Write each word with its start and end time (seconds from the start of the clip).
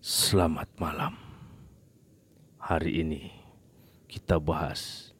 Selamat 0.00 0.68
malam. 0.76 1.16
Hari 2.60 3.00
ini 3.00 3.32
kita 4.04 4.36
bahas 4.36 5.12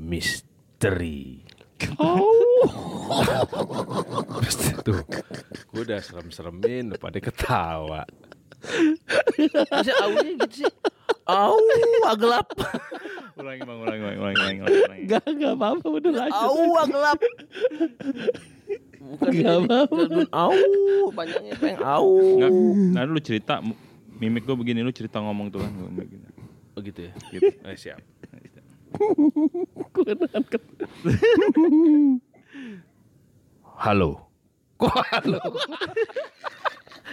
misteri. 0.00 1.44
Tuh, 4.84 5.00
gue 5.72 5.82
udah 5.84 6.00
serem-seremin, 6.00 6.96
pada 6.96 7.18
ketawa. 7.20 8.08
Masa 9.68 9.92
aunya 10.00 10.32
gitu 10.32 10.64
sih? 10.64 10.72
Au, 11.28 11.56
gelap. 12.16 12.48
ulangi 13.36 13.62
bang, 13.64 13.78
ulangi, 13.80 14.00
ulangi, 14.00 14.18
ulangi, 14.20 14.36
ulangi, 14.40 14.60
ulangi, 14.60 14.80
ulangi. 14.88 15.04
Gak, 15.08 15.24
gak 15.28 15.52
apa-apa 15.60 15.86
udah 15.88 16.12
lanjut. 16.24 16.48
Au, 16.48 16.72
gelap. 16.88 17.20
Bukan 19.04 19.30
Nggak 19.30 19.44
jadi- 19.44 19.68
apa-apa. 19.68 19.96
Au, 20.32 20.56
banyaknya 21.12 21.52
pengen 21.60 21.80
au. 21.84 22.10
Nggak, 22.40 22.50
nah 22.90 23.02
lu 23.04 23.20
cerita, 23.20 23.60
mimik 24.16 24.42
gue 24.42 24.56
begini, 24.56 24.80
lu 24.80 24.90
cerita 24.90 25.20
ngomong 25.20 25.52
tuh 25.52 25.60
kan. 25.60 25.70
gua 25.70 25.92
begini. 25.92 26.24
Oh 26.72 26.80
gitu 26.80 27.00
ya. 27.04 27.12
Gitu. 27.30 27.52
Eh, 27.62 27.76
siap. 27.76 28.00
Gue. 29.92 30.12
Halo. 33.76 34.24
Kok 34.74 34.96
halo? 35.12 35.40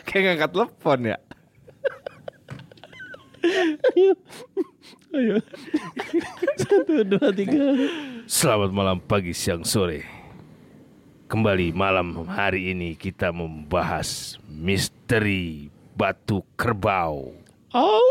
Kayak 0.04 0.24
ngangkat 0.34 0.50
telepon 0.52 1.00
ya. 1.06 1.18
Ayo. 3.92 4.14
Ayo. 5.12 5.36
Satu, 6.56 6.94
dua, 7.04 7.30
tiga. 7.34 7.58
Selamat 8.26 8.70
malam, 8.72 8.98
pagi, 9.02 9.34
siang, 9.34 9.66
sore. 9.66 10.21
Kembali 11.32 11.72
malam 11.72 12.28
hari 12.28 12.76
ini 12.76 12.92
kita 12.92 13.32
membahas 13.32 14.36
misteri 14.52 15.72
batu 15.96 16.44
kerbau. 16.60 17.32
Au. 17.72 18.04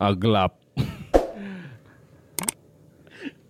Ah, 0.00 0.16
gelap. 0.16 0.56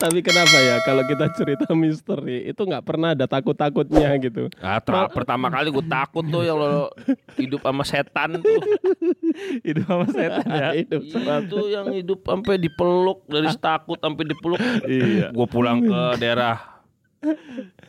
Tapi 0.03 0.19
kenapa 0.19 0.57
ya 0.59 0.83
kalau 0.83 1.07
kita 1.07 1.31
cerita 1.39 1.71
misteri 1.79 2.51
itu 2.51 2.59
nggak 2.59 2.83
pernah 2.83 3.15
ada 3.15 3.31
takut-takutnya 3.31 4.19
gitu. 4.19 4.51
Ah, 4.59 4.83
ter- 4.83 5.15
pertama 5.15 5.47
kali 5.47 5.71
gue 5.71 5.87
takut 5.87 6.27
tuh 6.27 6.43
yang 6.43 6.59
lo 6.59 6.91
hidup 7.39 7.63
sama 7.63 7.87
setan 7.87 8.43
tuh. 8.43 8.51
Itu 9.71 9.87
sama 9.87 10.11
setan 10.11 10.43
ya. 10.51 10.69
Hidup 10.83 11.07
sama- 11.07 11.47
Itu 11.47 11.71
yang 11.71 11.87
hidup 11.95 12.27
sampai 12.27 12.59
dipeluk 12.59 13.23
dari 13.31 13.47
takut 13.63 14.03
sampai 14.03 14.25
dipeluk. 14.27 14.59
Iya. 14.91 15.31
Gue 15.31 15.47
pulang 15.47 15.79
ke 15.87 16.19
daerah 16.19 16.80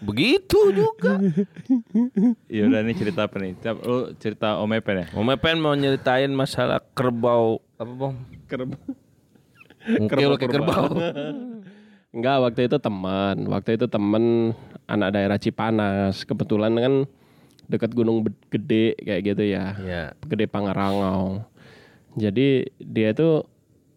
begitu 0.02 0.60
juga. 0.72 1.18
Iya 2.52 2.68
udah 2.68 2.80
nih 2.84 2.96
cerita 2.96 3.26
apa 3.26 3.40
nih? 3.40 3.56
Cap, 3.58 3.80
lu 3.82 4.12
cerita 4.20 4.60
Om 4.60 4.72
Epen 4.76 4.96
ya? 4.98 5.08
Om 5.16 5.28
Epen 5.32 5.58
mau 5.58 5.72
nyeritain 5.72 6.30
masalah 6.30 6.84
kerbau 6.92 7.64
apa 7.76 7.92
bang? 7.92 8.16
Kerb- 8.46 8.80
Mungkin 9.82 10.16
kayak 10.38 10.52
kerbau. 10.52 10.86
Enggak, 12.16 12.38
waktu 12.44 12.68
itu 12.68 12.78
teman. 12.78 13.48
Waktu 13.48 13.80
itu 13.80 13.86
teman 13.88 14.52
anak 14.86 15.16
daerah 15.16 15.40
Cipanas. 15.40 16.28
Kebetulan 16.28 16.76
kan 16.76 16.94
dekat 17.72 17.96
Gunung 17.96 18.28
Gede 18.52 19.00
kayak 19.00 19.22
gitu 19.26 19.44
ya. 19.48 19.74
Ya. 19.80 20.04
Gede 20.28 20.46
Pangerangau. 20.46 21.48
Jadi 22.20 22.68
dia 22.78 23.16
itu 23.16 23.48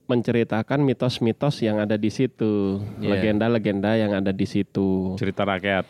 menceritakan 0.04 0.84
mitos-mitos 0.84 1.64
yang 1.64 1.80
ada 1.80 1.96
di 1.96 2.12
situ, 2.12 2.80
Iya. 3.00 3.08
legenda-legenda 3.16 3.96
yang 3.96 4.12
ada 4.12 4.30
di 4.30 4.44
situ. 4.44 5.16
Cerita 5.16 5.48
rakyat. 5.48 5.88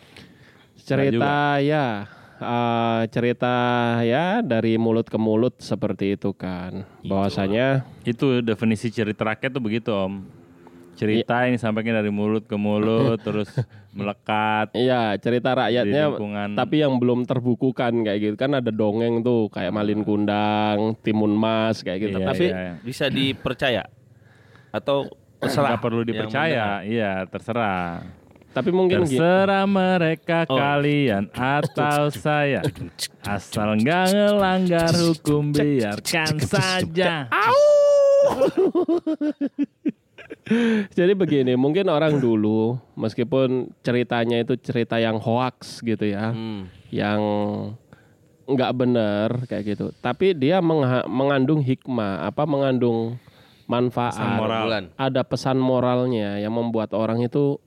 Cerita 0.75 1.59
ya, 1.59 2.05
eh, 2.37 3.01
cerita 3.09 3.55
ya 4.01 4.39
dari 4.39 4.77
mulut 4.77 5.07
ke 5.07 5.17
mulut 5.17 5.59
seperti 5.59 6.15
itu 6.15 6.31
kan. 6.31 6.85
Bahwasanya 7.01 7.83
Itu 8.05 8.39
definisi 8.39 8.87
cerita 8.87 9.25
rakyat 9.25 9.51
tuh 9.51 9.63
begitu 9.63 9.91
Om. 9.91 10.45
Cerita 10.95 11.43
Iya. 11.43 11.51
ini 11.51 11.57
sampainya 11.59 11.99
dari 11.99 12.07
mulut 12.07 12.47
ke 12.47 12.55
mulut, 12.55 13.19
terus 13.27 13.51
melekat. 13.91 14.71
Iya, 14.71 15.19
cerita 15.19 15.51
rakyatnya 15.51 16.15
tapi 16.55 16.79
yang 16.79 16.95
belum 16.95 17.27
terbukukan 17.27 17.91
kayak 18.03 18.19
gitu 18.21 18.35
kan 18.39 18.55
ada 18.55 18.71
dongeng 18.71 19.19
tuh 19.19 19.51
kayak 19.51 19.75
Malin 19.75 20.07
Kundang, 20.07 20.95
Timun 21.03 21.35
Mas 21.35 21.83
kayak 21.83 21.99
gitu. 21.99 22.17
Iya, 22.23 22.27
tapi 22.31 22.45
iya, 22.47 22.55
iya. 22.55 22.73
Bisa 22.79 23.11
dipercaya 23.11 23.83
atau 24.75 25.07
terserah 25.39 25.75
Nggak 25.75 25.83
perlu 25.83 26.01
dipercaya, 26.03 26.83
iya 26.83 27.23
terserah. 27.25 28.03
tapi 28.51 28.71
mungkin 28.71 29.03
Terserah 29.03 29.67
mereka 29.67 30.47
Oh. 30.47 30.55
kalian 30.55 31.27
atau 31.31 32.07
saya 32.07 32.63
Asal 33.21 33.75
nggak 33.75 34.03
ngelanggar 34.11 34.95
hukum 34.95 35.51
biarkan 35.51 36.39
saja 36.39 37.27
jadi 40.89 41.13
begini, 41.13 41.53
mungkin 41.53 41.85
orang 41.89 42.17
dulu 42.17 42.77
meskipun 42.93 43.69
ceritanya 43.81 44.41
itu 44.41 44.53
cerita 44.57 44.97
yang 44.97 45.17
hoax 45.17 45.81
gitu 45.81 46.05
ya, 46.05 46.33
Hmm. 46.33 46.69
yang 46.89 47.21
nggak 48.45 48.71
benar 48.73 49.29
kayak 49.45 49.75
gitu. 49.75 49.89
Tapi 49.99 50.33
dia 50.33 50.61
mengandung 51.05 51.61
hikmah, 51.61 52.25
apa 52.25 52.45
mengandung 52.45 53.17
manfaat. 53.65 54.13
Pesan 54.13 54.31
moral. 54.37 54.61
Bulan. 54.63 54.83
ada 54.95 55.21
pesan 55.21 55.57
moralnya 55.57 56.37
yang 56.37 56.51
membuat 56.51 56.91
orang 56.91 57.19
itu 57.19 57.57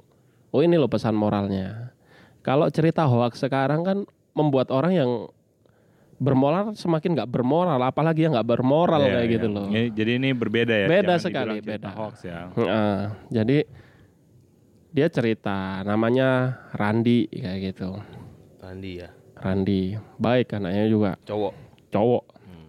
oh 0.48 0.60
ini 0.60 0.74
loh 0.74 0.86
pesan 0.86 1.12
moralnya. 1.12 1.92
Kalau 2.40 2.66
cerita 2.68 3.04
hoax 3.04 3.38
sekarang 3.38 3.82
kan 3.82 3.98
membuat 4.32 4.70
orang 4.70 4.92
yang 4.92 5.10
bermoral 6.16 6.74
semakin 6.74 7.14
nggak 7.14 7.28
bermoral, 7.28 7.78
apalagi 7.78 8.24
yang 8.24 8.34
nggak 8.34 8.48
bermoral 8.48 8.98
Iya, 9.00 9.10
kayak 9.12 9.22
iya. 9.22 9.34
gitu 9.38 9.46
loh. 9.48 9.66
Ini- 9.68 9.92
Jadi 9.92 10.10
ini 10.16 10.28
berbeda 10.32 10.74
ya 10.74 10.86
Beda 10.86 11.14
jangan 11.14 11.22
sekali, 11.22 11.56
beda. 11.60 11.88
hoax 11.92 12.14
ya 12.24 12.50
Heeh, 12.50 12.96
jadi 13.30 13.58
dia 14.88 15.06
cerita 15.06 15.84
namanya 15.84 16.58
Randi 16.72 17.28
kayak 17.28 17.58
gitu. 17.68 18.02
Randi 18.58 18.90
ya. 18.98 19.08
Randi 19.38 19.94
baik 20.16 20.50
anaknya 20.52 20.84
juga 20.88 21.12
Cowok. 21.22 21.54
cowok 21.88 22.24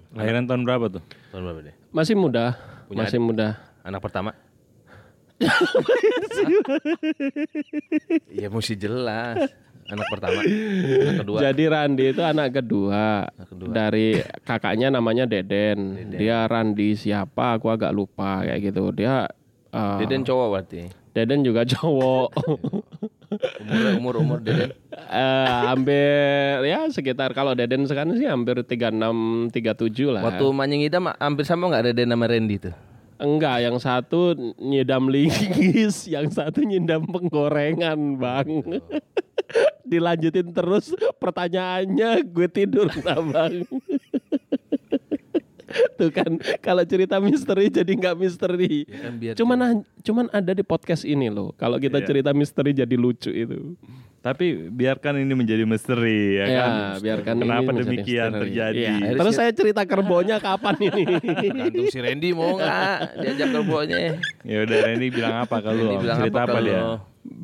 Lahiran 0.10 0.46
tahun 0.46 0.62
berapa 0.62 0.86
tuh? 0.92 1.04
Tahun 1.30 1.42
berapa 1.42 1.62
deh? 1.64 1.76
masih 1.90 2.14
muda 2.14 2.54
Punya 2.90 3.06
masih 3.06 3.22
muda 3.22 3.62
Anak 3.86 4.02
pertama? 4.02 4.34
Iya 8.28 8.52
mesti 8.52 8.76
jelas. 8.76 9.40
Anak 9.90 10.06
pertama. 10.12 10.44
Anak 10.44 11.16
kedua. 11.26 11.38
Jadi 11.42 11.64
Randi 11.66 12.06
itu 12.14 12.22
anak 12.22 12.50
kedua, 12.62 13.26
Anak 13.26 13.48
kedua. 13.50 13.72
dari 13.74 14.20
kakaknya 14.44 14.94
namanya 14.94 15.26
Deden. 15.26 16.12
Dia 16.14 16.46
Randi 16.46 16.94
siapa? 16.94 17.58
Aku 17.58 17.74
agak 17.74 17.90
lupa 17.96 18.46
kayak 18.46 18.70
gitu. 18.70 18.92
Dia 18.94 19.26
eh, 19.74 19.98
Deden 20.04 20.22
cowok 20.22 20.48
berarti. 20.54 20.82
Deden 21.16 21.42
juga 21.42 21.66
cowok. 21.74 22.28
Umur 23.30 23.94
umur 23.98 24.14
umur 24.22 24.40
Deden. 24.42 24.74
Eh, 24.90 25.48
hampir 25.70 26.66
ya 26.66 26.90
sekitar 26.90 27.34
kalau 27.38 27.54
Deden 27.54 27.86
sekarang 27.86 28.18
sih 28.18 28.26
hampir 28.26 28.62
36 28.66 29.54
37 29.54 30.10
lah. 30.10 30.22
Waktu 30.26 30.46
Manying 30.50 30.90
Idam 30.90 31.14
hampir 31.14 31.46
sama 31.46 31.70
nggak 31.70 31.94
Deden 31.94 32.10
sama 32.10 32.26
Randy 32.26 32.58
tuh? 32.58 32.76
Enggak, 33.20 33.68
yang 33.68 33.76
satu 33.84 34.32
nyidam 34.56 35.12
linggis, 35.12 36.08
yang 36.16 36.32
satu 36.32 36.64
nyidam 36.64 37.04
penggorengan, 37.04 38.16
Bang. 38.16 38.64
Dilanjutin 39.90 40.56
terus 40.56 40.96
pertanyaannya 41.20 42.24
gue 42.24 42.48
tidur 42.48 42.88
nah, 43.04 43.20
Bang. 43.20 43.68
Tuh 45.96 46.10
kan 46.10 46.32
kalau 46.60 46.84
cerita 46.84 47.18
misteri 47.18 47.68
jadi 47.68 47.90
nggak 47.90 48.16
misteri. 48.16 48.84
Ya 48.84 49.00
kan 49.00 49.14
biar 49.16 49.34
Cuman 49.34 49.58
ah- 49.60 49.82
cuman 50.00 50.26
ada 50.30 50.52
di 50.52 50.62
podcast 50.62 51.04
ini 51.04 51.28
loh. 51.28 51.52
Kalau 51.54 51.78
kita 51.78 51.98
Iya. 51.98 52.08
cerita 52.08 52.32
misteri 52.32 52.72
jadi 52.72 52.96
lucu 52.96 53.30
itu. 53.30 53.74
Tapi 54.20 54.68
biarkan 54.68 55.16
ini 55.18 55.32
menjadi 55.32 55.64
misteri 55.64 56.36
ya, 56.36 56.46
Ya, 56.46 56.60
kan. 56.60 56.72
biarkan 57.00 57.34
ini 57.34 57.42
Kenapa 57.42 57.64
menjadi 57.66 57.88
demikian 57.88 58.28
misteri. 58.28 58.42
terjadi? 58.44 58.80
Iya. 58.84 59.16
Terus 59.16 59.34
saya 59.34 59.52
cerita 59.54 59.82
kerbonya 59.84 60.38
kapan 60.38 60.76
ini? 60.82 61.04
Tergantung 61.40 61.88
si 61.88 62.00
Randy 62.00 62.30
mau 62.32 62.52
nggak 62.54 62.96
diajak 63.18 63.48
kerbonya. 63.50 63.98
Ya 64.44 64.58
udah 64.62 64.78
Randy 64.84 65.08
bilang 65.08 65.36
apa 65.40 65.58
kalau 65.60 65.84
cerita 65.96 66.40
apa, 66.42 66.52
kalau 66.52 66.68
dia? 66.68 66.82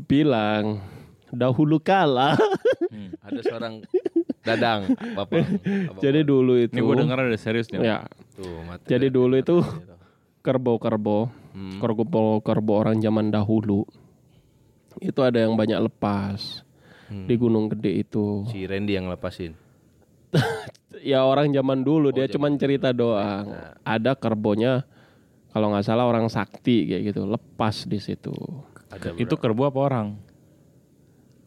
Bilang 0.06 0.63
dahulu 1.30 1.80
kala. 1.80 2.36
Ada 3.24 3.39
seorang 3.42 3.74
dadang, 4.45 4.81
bapak. 5.12 5.42
bapak. 5.89 6.01
Jadi 6.06 6.21
dulu 6.21 6.53
itu. 6.56 6.71
Ini 6.71 6.81
gue 6.81 6.95
denger 6.95 7.18
udah 7.25 7.42
serius 7.42 7.68
nih. 7.68 7.81
Ya, 7.81 8.06
Tuh, 8.31 8.62
mati. 8.63 8.86
jadi 8.86 9.09
dulu 9.09 9.36
itu 9.36 9.59
kerbau-kerbau, 10.39 11.27
Hmm. 11.51 11.80
kerbau-kerbau 11.80 12.75
orang 12.77 13.00
zaman 13.00 13.27
dahulu 13.27 13.88
itu 14.97 15.19
ada 15.19 15.39
yang 15.39 15.56
banyak 15.56 15.80
lepas 15.81 16.62
Hmm. 17.06 17.25
di 17.25 17.36
Gunung 17.36 17.68
Gede 17.68 18.01
itu. 18.01 18.44
si 18.45 18.63
Randy 18.63 18.94
yang 18.94 19.07
lepasin. 19.07 19.53
Ya 21.01 21.21
orang 21.21 21.51
zaman 21.51 21.83
dulu 21.83 22.07
Oh, 22.07 22.13
dia 22.13 22.25
cuman 22.25 22.56
cerita 22.56 22.89
doang. 22.89 23.51
Ada 23.83 24.15
kerbonya 24.15 24.88
kalau 25.50 25.69
nggak 25.69 25.86
salah 25.86 26.03
orang 26.03 26.25
sakti 26.27 26.88
kayak 26.88 27.12
gitu 27.12 27.24
lepas 27.25 27.83
di 27.83 28.00
situ. 28.00 28.31
Ada 28.89 29.12
Itu 29.13 29.36
kerbau 29.36 29.68
apa 29.68 29.80
orang? 29.81 30.07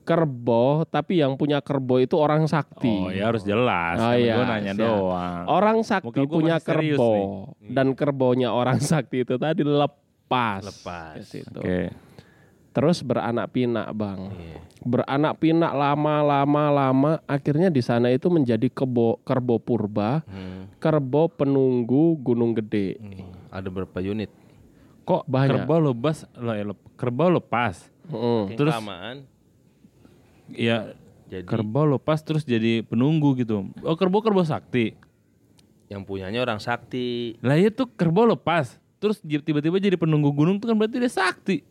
Kerbo, 0.09 0.65
tapi 0.85 1.21
yang 1.21 1.37
punya 1.37 1.61
kerbo 1.61 2.01
itu 2.01 2.17
orang 2.17 2.49
sakti. 2.49 2.89
Oh 2.89 3.13
ya 3.13 3.29
harus 3.29 3.45
jelas. 3.45 4.01
Oh, 4.01 4.17
iya, 4.17 4.35
Gue 4.35 4.45
nanya 4.47 4.73
siap. 4.73 4.81
doang. 4.81 5.43
Orang 5.45 5.79
sakti 5.83 6.21
punya 6.25 6.57
kerbo 6.59 7.13
nih. 7.55 7.77
dan 7.77 7.93
kerbonya 7.93 8.49
orang 8.51 8.81
sakti 8.81 9.21
itu 9.21 9.37
tadi 9.37 9.61
lepas. 9.61 10.65
Lepas. 10.65 11.21
Oke. 11.53 11.93
Terus 12.69 13.03
beranak 13.03 13.51
pinak, 13.51 13.91
Bang. 13.93 14.31
Iya. 14.31 14.59
Beranak 14.81 15.35
pinak 15.37 15.73
lama 15.73 16.23
lama 16.23 16.65
lama 16.71 17.13
akhirnya 17.25 17.69
di 17.69 17.83
sana 17.83 18.09
itu 18.09 18.29
menjadi 18.29 18.65
kebo 18.67 19.21
kerbo 19.21 19.59
purba, 19.59 20.23
Hmm. 20.25 20.73
kerbo 20.79 21.29
penunggu 21.29 22.17
Gunung 22.17 22.55
Gede. 22.55 22.97
Hmm. 22.97 23.29
Ada 23.51 23.69
berapa 23.69 23.99
unit? 23.99 24.31
Kok 25.03 25.25
Banyak. 25.25 25.65
kerbau 25.65 25.81
lepas? 25.83 26.29
Lo, 26.35 26.53
ya, 26.53 26.65
kerbau 26.95 27.29
lepas. 27.31 27.89
Mm. 28.07 28.53
Yang 28.53 28.57
Terus- 28.57 28.73
kelamaan 28.73 29.17
Ya 30.53 30.93
jadi 31.29 31.45
kerbau 31.45 31.85
lepas 31.85 32.25
terus 32.25 32.43
jadi 32.43 32.81
penunggu 32.81 33.37
gitu. 33.37 33.69
Oh 33.85 33.97
kerbau 33.97 34.25
kerbau 34.25 34.45
sakti. 34.45 34.97
yang 35.89 36.05
punyanya 36.05 36.45
orang 36.45 36.61
sakti. 36.61 37.41
Lah 37.41 37.57
itu 37.57 37.89
kerbau 37.97 38.29
lepas. 38.29 38.77
Terus 39.01 39.25
tiba-tiba 39.25 39.81
jadi 39.81 39.97
penunggu 39.97 40.29
gunung 40.37 40.61
itu 40.61 40.69
kan 40.69 40.77
berarti 40.77 41.01
dia 41.01 41.09
sakti. 41.09 41.65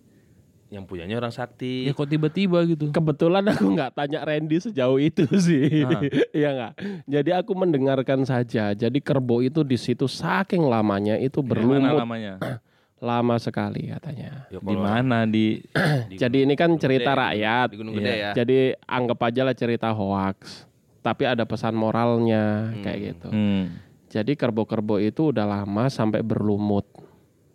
Yang 0.74 0.83
punyanya 0.89 1.15
orang 1.21 1.29
sakti. 1.29 1.85
Ya 1.85 1.94
kok 1.94 2.09
tiba-tiba 2.09 2.65
gitu. 2.65 2.89
Kebetulan 2.89 3.45
aku 3.45 3.77
nggak 3.77 3.94
tanya 3.94 4.25
Randy 4.25 4.57
sejauh 4.57 4.97
itu 4.97 5.24
sih, 5.38 5.85
Ah. 5.85 6.01
iya 6.44 6.50
nggak. 6.50 6.74
Jadi 7.06 7.29
aku 7.31 7.51
mendengarkan 7.53 8.25
saja. 8.25 8.74
Jadi 8.74 9.00
kerbo 9.00 9.39
itu 9.45 9.62
di 9.62 9.77
situ 9.77 10.09
saking 10.09 10.65
lamanya 10.65 11.15
itu 11.21 11.39
mana 11.39 11.50
berlumut 11.53 12.01
lamanya? 12.01 12.33
lama 12.98 13.38
sekali 13.38 13.90
katanya. 13.90 14.50
Ya, 14.50 14.58
Di 14.58 14.76
mana 14.76 15.24
di 15.24 15.62
di 16.10 16.16
Jadi 16.22 16.50
ini 16.50 16.54
kan 16.54 16.74
cerita 16.76 17.14
Gede, 17.14 17.22
rakyat. 17.22 17.68
Di 17.70 17.78
Gunung 17.78 17.94
Gede 17.96 18.10
Iya. 18.10 18.18
ya. 18.20 18.32
Jadi 18.36 18.58
anggap 18.84 19.20
aja 19.24 19.42
lah 19.46 19.54
cerita 19.54 19.90
hoax. 19.92 20.66
Tapi 21.00 21.24
ada 21.24 21.46
pesan 21.46 21.72
moralnya 21.72 22.74
kayak 22.82 23.00
gitu. 23.00 23.30
Hmm. 23.30 23.80
Jadi 24.08 24.34
kerbo-kerbo 24.34 24.98
itu 24.98 25.30
udah 25.30 25.46
lama 25.46 25.88
sampai 25.88 26.20
berlumut. 26.20 26.84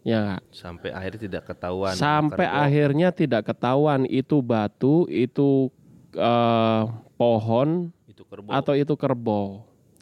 Ya 0.03 0.19
nggak? 0.19 0.43
Sampai 0.51 0.91
akhirnya 0.91 1.21
tidak 1.21 1.43
ketahuan. 1.47 1.95
Sampai 1.95 2.47
Kerbau. 2.47 2.63
akhirnya 2.63 3.09
tidak 3.11 3.43
ketahuan 3.45 4.03
itu 4.05 4.41
batu, 4.41 5.07
itu 5.07 5.71
eh, 6.13 6.83
pohon 7.15 7.91
itu 8.05 8.23
kerbau. 8.25 8.51
atau 8.51 8.75
itu 8.75 8.95
kerbau. 8.95 9.47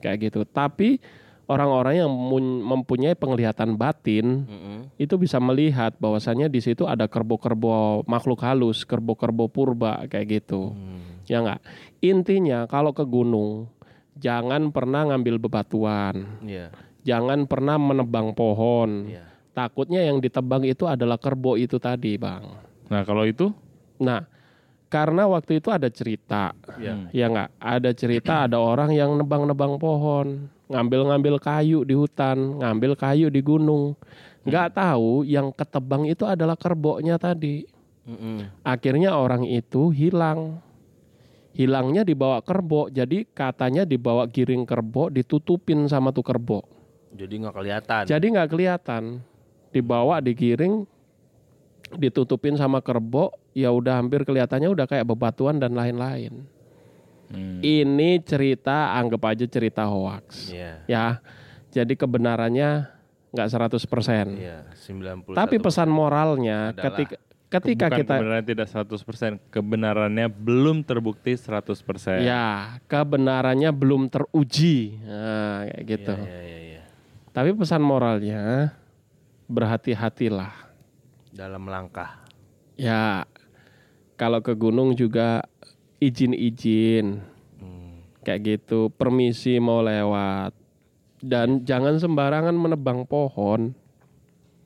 Kayak 0.00 0.30
gitu. 0.30 0.40
Tapi 0.44 0.96
orang-orang 1.50 2.06
yang 2.06 2.10
mun- 2.10 2.62
mempunyai 2.62 3.18
penglihatan 3.18 3.74
batin 3.74 4.46
Mm-mm. 4.46 4.78
itu 5.02 5.18
bisa 5.18 5.42
melihat 5.42 5.98
bahwasannya 5.98 6.46
di 6.46 6.62
situ 6.62 6.86
ada 6.86 7.10
kerbo-kerbo 7.10 8.06
makhluk 8.06 8.38
halus, 8.46 8.86
kerbo-kerbo 8.86 9.50
purba 9.50 10.06
kayak 10.06 10.40
gitu. 10.40 10.70
Hmm. 10.70 11.18
Ya 11.26 11.42
enggak? 11.42 11.60
Intinya 11.98 12.70
kalau 12.70 12.94
ke 12.94 13.02
gunung 13.02 13.66
jangan 14.14 14.70
pernah 14.70 15.10
ngambil 15.10 15.42
bebatuan, 15.42 16.38
Iya. 16.46 16.70
jangan 17.02 17.50
pernah 17.50 17.74
menebang 17.76 18.30
pohon. 18.30 19.10
Iya. 19.10 19.26
Takutnya 19.50 20.06
yang 20.06 20.22
ditebang 20.22 20.62
itu 20.62 20.86
adalah 20.86 21.18
kerbo 21.18 21.58
itu 21.58 21.82
tadi, 21.82 22.14
Bang. 22.14 22.46
Nah 22.86 23.02
kalau 23.02 23.26
itu 23.26 23.50
Nah, 24.00 24.24
karena 24.88 25.28
waktu 25.28 25.60
itu 25.60 25.68
ada 25.68 25.92
cerita, 25.92 26.56
Iya. 26.80 27.12
ya 27.12 27.26
enggak? 27.28 27.50
Ada 27.60 27.90
cerita 27.92 28.48
ada 28.48 28.56
orang 28.56 28.94
yang 28.96 29.12
nebang-nebang 29.12 29.76
pohon, 29.76 30.48
ngambil-ngambil 30.70 31.42
kayu 31.42 31.82
di 31.82 31.98
hutan, 31.98 32.62
ngambil 32.62 32.94
kayu 32.94 33.26
di 33.28 33.42
gunung. 33.42 33.98
Nggak 34.46 34.78
tahu 34.78 35.26
yang 35.26 35.50
ketebang 35.52 36.06
itu 36.06 36.24
adalah 36.24 36.54
kerboknya 36.54 37.18
tadi. 37.18 37.66
Mm-mm. 38.06 38.48
Akhirnya 38.64 39.18
orang 39.18 39.44
itu 39.44 39.90
hilang. 39.92 40.62
Hilangnya 41.50 42.06
dibawa 42.06 42.38
kerbok, 42.40 42.94
jadi 42.94 43.26
katanya 43.26 43.82
dibawa 43.82 44.24
giring 44.30 44.62
kerbok, 44.62 45.10
ditutupin 45.10 45.90
sama 45.90 46.14
tuh 46.14 46.22
kerbok. 46.22 46.62
Jadi 47.10 47.42
nggak 47.42 47.54
kelihatan. 47.58 48.02
Jadi 48.06 48.26
nggak 48.30 48.48
kelihatan. 48.54 49.02
Dibawa, 49.74 50.22
digiring, 50.22 50.86
ditutupin 51.98 52.54
sama 52.54 52.78
kerbok, 52.78 53.34
ya 53.50 53.74
udah 53.74 53.98
hampir 53.98 54.22
kelihatannya 54.22 54.70
udah 54.70 54.86
kayak 54.86 55.10
bebatuan 55.10 55.58
dan 55.58 55.74
lain-lain. 55.74 56.46
Hmm. 57.30 57.62
Ini 57.62 58.18
cerita, 58.26 58.98
anggap 58.98 59.22
aja 59.30 59.46
cerita 59.46 59.86
hoax. 59.86 60.50
Iya. 60.50 60.82
Ya, 60.90 61.06
jadi 61.70 61.94
kebenarannya 61.94 62.90
nggak 63.30 63.48
100%. 63.48 64.34
Iya. 64.34 64.66
90. 64.74 65.38
Tapi 65.38 65.62
pesan 65.62 65.86
moralnya 65.86 66.74
Adalah- 66.74 66.82
ketika 66.90 67.16
ketika 67.50 67.86
Bukan 67.90 67.98
kita 67.98 68.14
kebenaran 68.18 68.44
tidak 68.46 68.66
100%, 68.70 69.42
kebenarannya 69.50 70.26
belum 70.30 70.86
terbukti 70.86 71.34
100%. 71.34 72.22
Ya, 72.22 72.78
kebenarannya 72.86 73.70
belum 73.74 74.06
teruji. 74.06 74.98
Nah, 75.02 75.66
kayak 75.66 75.82
gitu. 75.86 76.14
Iya, 76.14 76.40
iya, 76.46 76.58
iya. 76.78 76.82
Tapi 77.30 77.50
pesan 77.54 77.82
moralnya 77.82 78.74
berhati-hatilah. 79.50 80.70
Dalam 81.34 81.66
langkah. 81.66 82.22
Ya, 82.78 83.26
kalau 84.14 84.38
ke 84.42 84.54
gunung 84.54 84.94
juga 84.94 85.42
izin-izin 86.00 87.20
Hmm. 87.56 88.00
kayak 88.20 88.40
gitu, 88.42 88.88
permisi 88.90 89.56
mau 89.56 89.80
lewat. 89.80 90.56
Dan 91.20 91.62
jangan 91.62 92.00
sembarangan 92.00 92.56
menebang 92.56 93.04
pohon. 93.04 93.76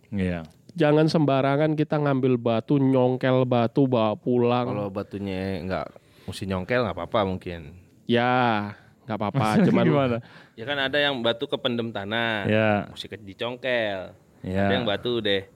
Iya. 0.08 0.46
Jangan 0.74 1.06
sembarangan 1.06 1.74
kita 1.74 1.98
ngambil 1.98 2.34
batu, 2.34 2.78
nyongkel 2.78 3.42
batu 3.44 3.84
bawa 3.84 4.14
pulang. 4.14 4.66
Kalau 4.68 4.88
batunya 4.88 5.58
nggak 5.60 5.86
mesti 6.24 6.46
nyongkel 6.46 6.82
nggak 6.82 6.94
apa-apa 6.94 7.20
mungkin. 7.24 7.74
Ya, 8.06 8.74
nggak 9.04 9.18
apa-apa. 9.18 9.46
Cuman 9.66 9.84
Gimana? 9.84 10.18
Ya 10.54 10.64
kan 10.64 10.78
ada 10.78 10.98
yang 10.98 11.18
batu 11.18 11.46
kependem 11.46 11.90
tanah. 11.90 12.46
Ya. 12.46 12.70
Mesti 12.90 13.06
ke- 13.06 13.18
dicongkel. 13.18 14.14
Ya. 14.46 14.66
Ada 14.70 14.74
yang 14.78 14.86
batu 14.86 15.18
deh. 15.18 15.50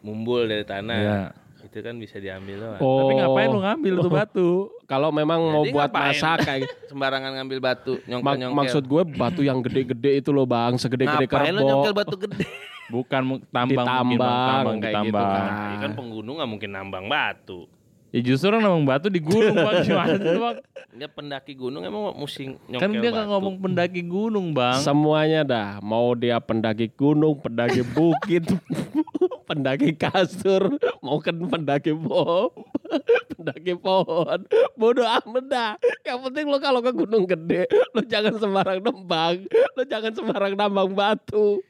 Mumbul 0.00 0.48
dari 0.48 0.64
tanah. 0.64 1.00
Ya. 1.00 1.20
Itu 1.66 1.78
kan 1.80 1.94
bisa 1.96 2.16
diambil 2.16 2.56
doang. 2.56 2.78
Oh. 2.78 2.98
Tapi 3.02 3.12
ngapain 3.16 3.48
lu 3.48 3.60
ngambil 3.60 3.92
tuh 3.98 4.12
batu? 4.12 4.48
Kalau 4.84 5.10
memang 5.10 5.40
mau 5.42 5.60
Jadi 5.60 5.74
buat 5.74 5.90
ngapain? 5.90 6.14
masak 6.14 6.36
kayak 6.42 6.68
Sembarangan 6.86 7.30
ngambil 7.34 7.58
batu, 7.58 7.92
Mak- 7.92 8.06
nyongkel-nyongkel. 8.06 8.56
maksud 8.56 8.82
gue 8.84 9.02
batu 9.12 9.40
yang 9.42 9.58
gede-gede 9.60 10.12
itu 10.16 10.30
loh 10.30 10.44
bang, 10.44 10.74
segede-gede 10.76 11.26
Ngapain 11.26 11.50
lu 11.50 11.58
kerbau. 11.58 11.68
nyongkel 11.68 11.92
batu 11.92 12.16
gede? 12.16 12.46
Bukan 12.86 13.22
tambang 13.50 13.82
mungkin, 14.06 14.14
Bang. 14.14 14.14
Ditambang, 14.14 14.46
tambang 14.48 14.76
kayak 14.78 14.94
gitu 15.04 15.18
kan. 15.18 15.50
Ya 15.50 15.76
kan 15.80 15.90
penggunung 15.92 16.34
nggak 16.38 16.48
mungkin 16.48 16.70
nambang 16.70 17.06
batu. 17.06 17.60
Ya 18.08 18.22
justru 18.22 18.46
orang 18.46 18.62
nambang 18.62 18.86
batu 18.86 19.10
di 19.10 19.18
gunung 19.18 19.52
bang 19.52 19.74
gimana 19.84 20.14
sih 20.14 20.38
bang? 20.38 20.56
Dia 20.94 21.08
pendaki 21.10 21.52
gunung 21.52 21.82
emang 21.82 22.14
mesti 22.14 22.42
nyongkel 22.62 22.78
Kan 22.78 22.90
dia 22.94 23.10
batu. 23.10 23.26
ngomong 23.26 23.54
pendaki 23.58 24.00
gunung 24.00 24.46
bang. 24.52 24.78
Semuanya 24.78 25.42
dah, 25.42 25.68
mau 25.80 26.14
dia 26.14 26.38
pendaki 26.38 26.86
gunung, 26.88 27.34
pendaki 27.36 27.82
bukit, 27.84 28.46
pendaki 29.46 29.94
kasur, 29.94 30.74
mau 30.98 31.16
kan 31.18 31.38
pendaki 31.46 31.94
pohon, 31.94 32.50
pendaki 33.32 33.72
pohon, 33.74 34.42
bodoh 34.74 35.06
amat 35.06 35.44
dah. 35.46 35.72
Yang 36.02 36.18
penting 36.26 36.44
lo 36.50 36.58
kalau 36.58 36.82
ke 36.82 36.90
gunung 36.90 37.24
gede, 37.24 37.64
lo 37.94 38.02
jangan 38.02 38.34
sembarang 38.36 38.82
nembang, 38.82 39.46
lo 39.46 39.82
jangan 39.82 40.12
sembarang 40.12 40.52
nambang 40.52 40.90
batu. 40.92 41.62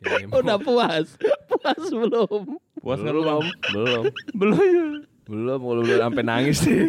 Ya, 0.00 0.24
Udah 0.30 0.56
puas, 0.56 1.18
puas 1.50 1.82
belum? 1.84 2.56
Puas 2.80 2.98
nggak 2.98 3.12
lu 3.12 3.22
bang? 3.22 3.44
belum. 3.68 4.04
Belum 4.32 4.56
ya. 4.56 4.84
Belum, 5.28 5.58
kalau 5.60 5.82
belum 5.84 6.00
sampai 6.00 6.24
nangis 6.24 6.58
sih. 6.58 6.80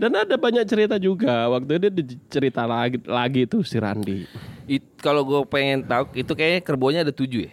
Dan 0.00 0.16
ada 0.16 0.40
banyak 0.40 0.64
cerita 0.64 0.96
juga. 0.96 1.44
Waktu 1.52 1.76
itu 1.76 1.86
dia 1.92 2.04
cerita 2.32 2.64
lagi, 2.64 2.96
lagi 3.04 3.44
tuh 3.44 3.60
si 3.60 3.76
Randi. 3.76 4.24
It- 4.64 4.96
kalau 4.96 5.28
gue 5.28 5.44
pengen 5.44 5.84
tahu 5.84 6.08
itu 6.16 6.32
kayaknya 6.32 6.60
kerbonya 6.64 7.00
ada 7.04 7.12
tujuh 7.12 7.44
ya. 7.44 7.52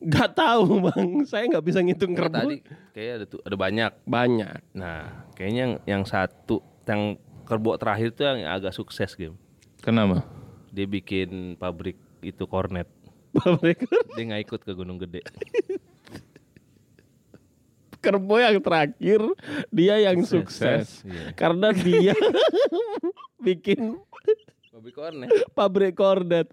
Gak 0.00 0.30
tahu 0.32 0.78
bang, 0.80 1.08
saya 1.24 1.44
nggak 1.46 1.64
bisa 1.64 1.78
ngitung 1.80 2.14
Karena 2.14 2.38
kerbau. 2.38 2.48
Tadi 2.48 2.56
kayaknya 2.92 3.14
ada 3.14 3.26
tu- 3.26 3.42
ada 3.42 3.56
banyak. 3.56 3.92
Banyak. 4.04 4.58
Nah, 4.72 5.00
kayaknya 5.32 5.60
yang, 5.60 5.74
yang 5.84 6.02
satu 6.04 6.58
yang 6.84 7.18
kerbau 7.42 7.74
terakhir 7.74 8.12
tuh 8.12 8.24
yang 8.24 8.46
agak 8.48 8.70
sukses 8.70 9.10
game. 9.12 9.34
Kenapa? 9.78 10.22
Dia 10.68 10.84
bikin 10.84 11.54
pabrik 11.54 11.94
itu 12.20 12.44
kornet. 12.44 12.86
Pabrik 13.34 13.84
Dia 14.14 14.24
nggak 14.24 14.42
ikut 14.44 14.60
ke 14.62 14.72
Gunung 14.72 14.96
Gede. 14.96 15.20
kerbau 17.98 18.38
yang 18.38 18.56
terakhir 18.58 19.20
dia 19.68 19.98
yang 20.00 20.22
sukses, 20.22 21.02
Iya. 21.02 21.34
karena 21.34 21.74
dia 21.74 22.14
bikin 23.44 23.98
Pabrik 24.70 24.94
kornet. 24.94 25.28
pabrik 25.50 25.92
kornet. 25.92 26.46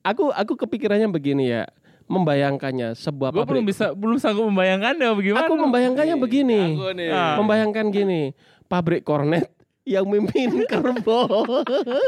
Aku 0.00 0.30
aku 0.30 0.54
kepikirannya 0.56 1.10
begini 1.10 1.50
ya, 1.50 1.66
membayangkannya 2.06 2.94
sebuah 2.94 3.30
Gue 3.30 3.42
pabrik. 3.42 3.50
belum 3.50 3.64
bisa 3.66 3.86
belum 3.92 4.16
sanggup 4.16 4.46
membayangkannya 4.46 5.08
bagaimana. 5.12 5.46
Aku 5.46 5.54
membayangkannya 5.54 6.16
begini, 6.16 6.60
Jago 6.72 6.90
nih. 6.92 7.08
Ah. 7.10 7.34
membayangkan 7.36 7.86
gini, 7.90 8.22
pabrik 8.64 9.02
kornet 9.02 9.50
yang 9.82 10.02
mimpin 10.02 10.50
kerbo. 10.70 11.46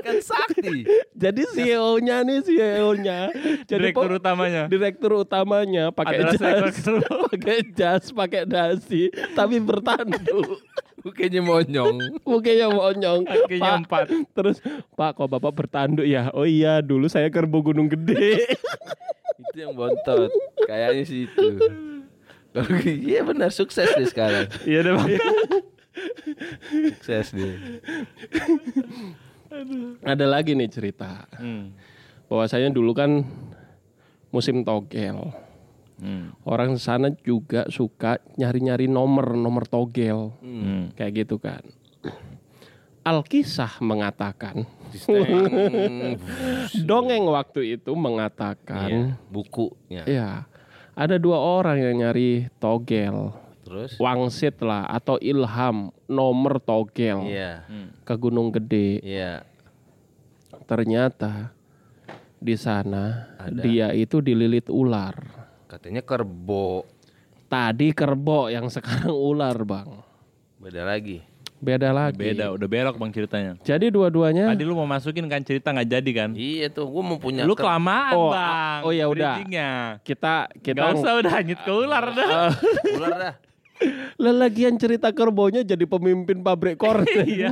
Kan 0.02 0.18
sakti. 0.18 0.82
Jadi 1.14 1.42
CEO-nya 1.48 2.22
nih 2.22 2.42
CEO-nya. 2.42 3.30
Jadi 3.70 3.90
Direktur 3.90 4.18
utamanya. 4.18 4.66
direktur 4.66 5.12
utamanya 5.16 5.90
pakai 5.90 6.26
jas, 6.26 6.42
kerbau. 6.74 7.26
pakai 7.30 7.58
jas, 7.70 8.10
pakai 8.10 8.42
dasi, 8.42 9.14
tapi 9.34 9.62
bertanduk. 9.62 10.58
Mukanya 10.98 11.40
monyong. 11.40 12.18
Mukanya 12.26 12.66
monyong. 12.68 13.22
Kakinya 13.22 13.78
Pak, 13.78 13.78
empat. 13.86 14.04
Terus, 14.34 14.58
Pak, 14.92 15.14
kok 15.14 15.30
Bapak 15.30 15.54
bertanduk 15.54 16.02
ya? 16.02 16.34
Oh 16.34 16.42
iya, 16.42 16.82
dulu 16.82 17.06
saya 17.06 17.30
kerbau 17.30 17.62
Gunung 17.62 17.86
Gede. 17.86 18.58
Itu 19.38 19.56
yang 19.62 19.72
bontot. 19.74 20.30
Kayaknya 20.66 21.02
sih 21.06 21.30
itu. 21.30 21.46
Iya 22.84 23.22
benar 23.22 23.54
sukses 23.54 23.86
deh 23.94 24.08
sekarang. 24.08 24.50
Iya 24.66 24.82
deh 24.82 24.92
bang. 24.98 25.08
Sukses 26.98 27.26
dia. 27.34 27.54
Ada 30.02 30.26
lagi 30.26 30.58
nih 30.58 30.70
cerita. 30.70 31.26
Hmm. 31.38 31.72
Bahwasanya 32.26 32.74
dulu 32.74 32.92
kan 32.92 33.22
musim 34.34 34.66
togel. 34.66 35.32
Hmm. 35.98 36.30
Orang 36.46 36.78
sana 36.78 37.10
juga 37.26 37.66
suka 37.70 38.22
nyari-nyari 38.38 38.86
nomor 38.86 39.34
nomor 39.34 39.66
togel. 39.66 40.34
Hmm. 40.42 40.94
Kayak 40.94 41.26
gitu 41.26 41.38
kan. 41.38 41.62
Alkisah 43.06 43.80
mengatakan, 43.80 44.68
dongeng 46.88 47.24
waktu 47.28 47.80
itu 47.80 47.92
mengatakan, 47.96 48.88
iya, 48.88 49.04
bukunya. 49.28 50.02
ya 50.06 50.30
ada 50.98 51.14
dua 51.14 51.38
orang 51.38 51.78
yang 51.78 51.94
nyari 52.02 52.50
togel, 52.58 53.30
Terus 53.62 53.94
wangsit 54.02 54.58
lah 54.64 54.82
atau 54.90 55.14
ilham 55.22 55.94
nomor 56.08 56.56
togel 56.58 57.28
iya. 57.28 57.68
ke 58.02 58.16
Gunung 58.16 58.48
Gede. 58.50 58.98
Iya. 59.04 59.46
Ternyata 60.64 61.52
di 62.40 62.56
sana 62.56 63.36
Ada. 63.36 63.60
dia 63.60 63.86
itu 63.92 64.24
dililit 64.24 64.72
ular. 64.72 65.14
Katanya 65.68 66.00
kerbo. 66.00 66.88
Tadi 67.46 67.92
kerbau 67.92 68.48
yang 68.48 68.72
sekarang 68.72 69.12
ular 69.12 69.54
bang. 69.68 70.02
Beda 70.56 70.82
lagi. 70.88 71.27
Beda 71.58 71.90
lagi. 71.90 72.14
Beda, 72.14 72.54
udah 72.54 72.68
belok 72.70 72.96
bang 72.96 73.10
ceritanya. 73.10 73.52
Jadi 73.60 73.90
dua-duanya 73.90 74.54
Tadi 74.54 74.62
lu 74.62 74.78
mau 74.78 74.86
masukin 74.86 75.26
kan 75.26 75.42
cerita 75.42 75.74
nggak 75.74 75.88
jadi 75.90 76.10
kan? 76.14 76.30
Iya 76.32 76.70
tuh, 76.70 76.86
gue 76.86 77.02
mau 77.02 77.18
punya. 77.18 77.42
Lu 77.42 77.58
kelamaan 77.58 78.14
Oh, 78.14 78.30
bang. 78.30 78.80
oh, 78.86 78.92
ya 78.94 79.04
udah. 79.06 79.42
kita 80.00 80.50
kita 80.62 80.78
Gak 80.78 80.94
usah 80.96 81.12
udah 81.18 81.32
hanyut 81.34 81.58
ke 81.58 81.72
ular 81.72 82.04
dah. 82.14 82.28
ular 82.94 83.14
dah. 83.18 83.34
lelagian 84.22 84.74
cerita 84.74 85.10
kerbaunya 85.14 85.62
jadi 85.62 85.82
pemimpin 85.82 86.42
pabrik 86.42 86.78
kornet. 86.78 87.26
Iya. 87.26 87.50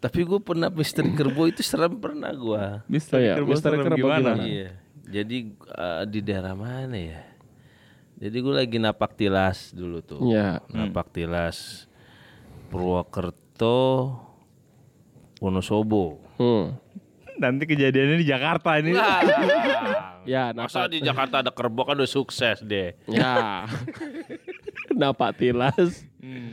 Tapi 0.00 0.24
gue 0.24 0.40
pernah 0.40 0.72
misteri 0.72 1.12
kerbo 1.12 1.44
itu 1.44 1.60
serem 1.60 1.92
pernah 2.00 2.32
gue. 2.32 2.64
Mister 2.88 3.16
Oh 3.16 3.20
iya, 3.20 3.34
Kerbau 3.36 3.52
Mister 3.52 3.70
serem 3.70 3.84
Kerbau 3.84 3.96
gimana? 4.00 4.20
gimana? 4.32 4.44
Iya. 4.48 4.68
Jadi 5.10 5.36
eh, 5.52 6.02
di 6.08 6.20
daerah 6.24 6.54
mana 6.56 6.96
ya? 6.96 7.20
Jadi 8.20 8.36
gue 8.36 8.54
lagi 8.54 8.76
napak 8.76 9.16
tilas 9.16 9.72
dulu 9.72 9.98
tuh. 10.00 10.20
Ya. 10.26 10.60
Napak 10.68 11.08
tilas 11.10 11.88
Purwokerto 12.70 14.12
Wonosobo. 15.38 16.20
Hmm. 16.36 16.76
Nanti 17.36 17.64
kejadiannya 17.64 18.20
di 18.20 18.26
Jakarta 18.26 18.76
ini. 18.76 18.92
Ya, 20.20 20.52
Masa 20.52 20.84
napak, 20.84 20.92
di 20.92 20.98
Jakarta 21.00 21.40
ada 21.40 21.48
kerbau 21.48 21.80
kan 21.82 21.96
udah 21.96 22.04
sukses 22.06 22.60
deh. 22.60 22.92
ya. 23.08 23.64
napak 25.00 25.32
tilas. 25.34 26.04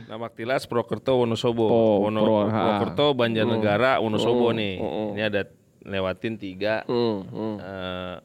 Napak 0.08 0.32
tilas 0.32 0.64
Purwokerto 0.64 1.20
Wonosobo. 1.20 1.68
Oh, 1.68 1.96
Wono- 2.00 2.48
ha. 2.48 2.80
Purwokerto 2.80 3.12
Banjarnegara 3.12 4.00
Wonosobo 4.00 4.48
Hmm, 4.48 4.56
nih. 4.56 4.74
hmm. 4.80 5.08
Ini 5.12 5.22
ada 5.22 5.42
lewatin 5.84 6.40
tiga 6.40 6.80
Hmm, 6.84 7.28
hmm. 7.28 7.56
eh, 7.60 8.16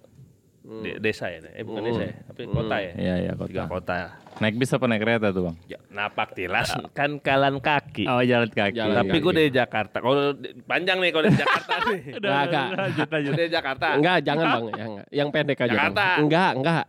de- 0.63 0.97
desa 0.97 1.27
ya? 1.27 1.43
Eh 1.51 1.61
bukan 1.61 1.83
desa 1.83 2.03
ya, 2.07 2.15
tapi 2.23 2.47
kota 2.47 2.75
ya. 2.79 2.91
Iya 2.95 3.15
iya 3.19 3.31
Tiga 3.35 3.67
kota. 3.67 3.67
kota. 3.67 3.95
Naik 4.33 4.55
bis 4.57 4.71
apa 4.71 4.85
naik 4.87 5.01
kereta 5.01 5.27
tuh 5.29 5.43
bang? 5.45 5.55
Ya, 5.67 5.79
napak 5.87 6.33
tilas 6.33 6.71
kan 6.91 7.19
kalan 7.19 7.59
kaki. 7.59 8.07
Oh 8.07 8.23
jalan 8.23 8.47
kaki. 8.47 8.79
Jalan 8.79 9.03
Tapi 9.03 9.17
gue 9.19 9.33
dari 9.35 9.51
Jakarta. 9.51 9.97
Kalau 9.99 10.33
panjang 10.65 10.97
nih 10.97 11.11
kalau 11.11 11.23
dari 11.27 11.37
Jakarta 11.37 11.73
nih. 11.85 12.01
Udah, 12.17 12.31
nggak. 12.47 12.47
udah, 12.65 12.81
lanjut 12.81 13.09
lanjut. 13.11 13.31
Dari 13.35 13.51
Jakarta. 13.51 13.85
Enggak, 13.93 14.17
jangan 14.23 14.45
bang. 14.47 14.65
Ya, 14.73 14.85
enggak. 14.87 15.07
Yang 15.11 15.27
pendek 15.29 15.59
aja. 15.59 15.69
Jakarta. 15.69 16.01
Bang. 16.01 16.17
Enggak, 16.23 16.51
enggak. 16.57 16.85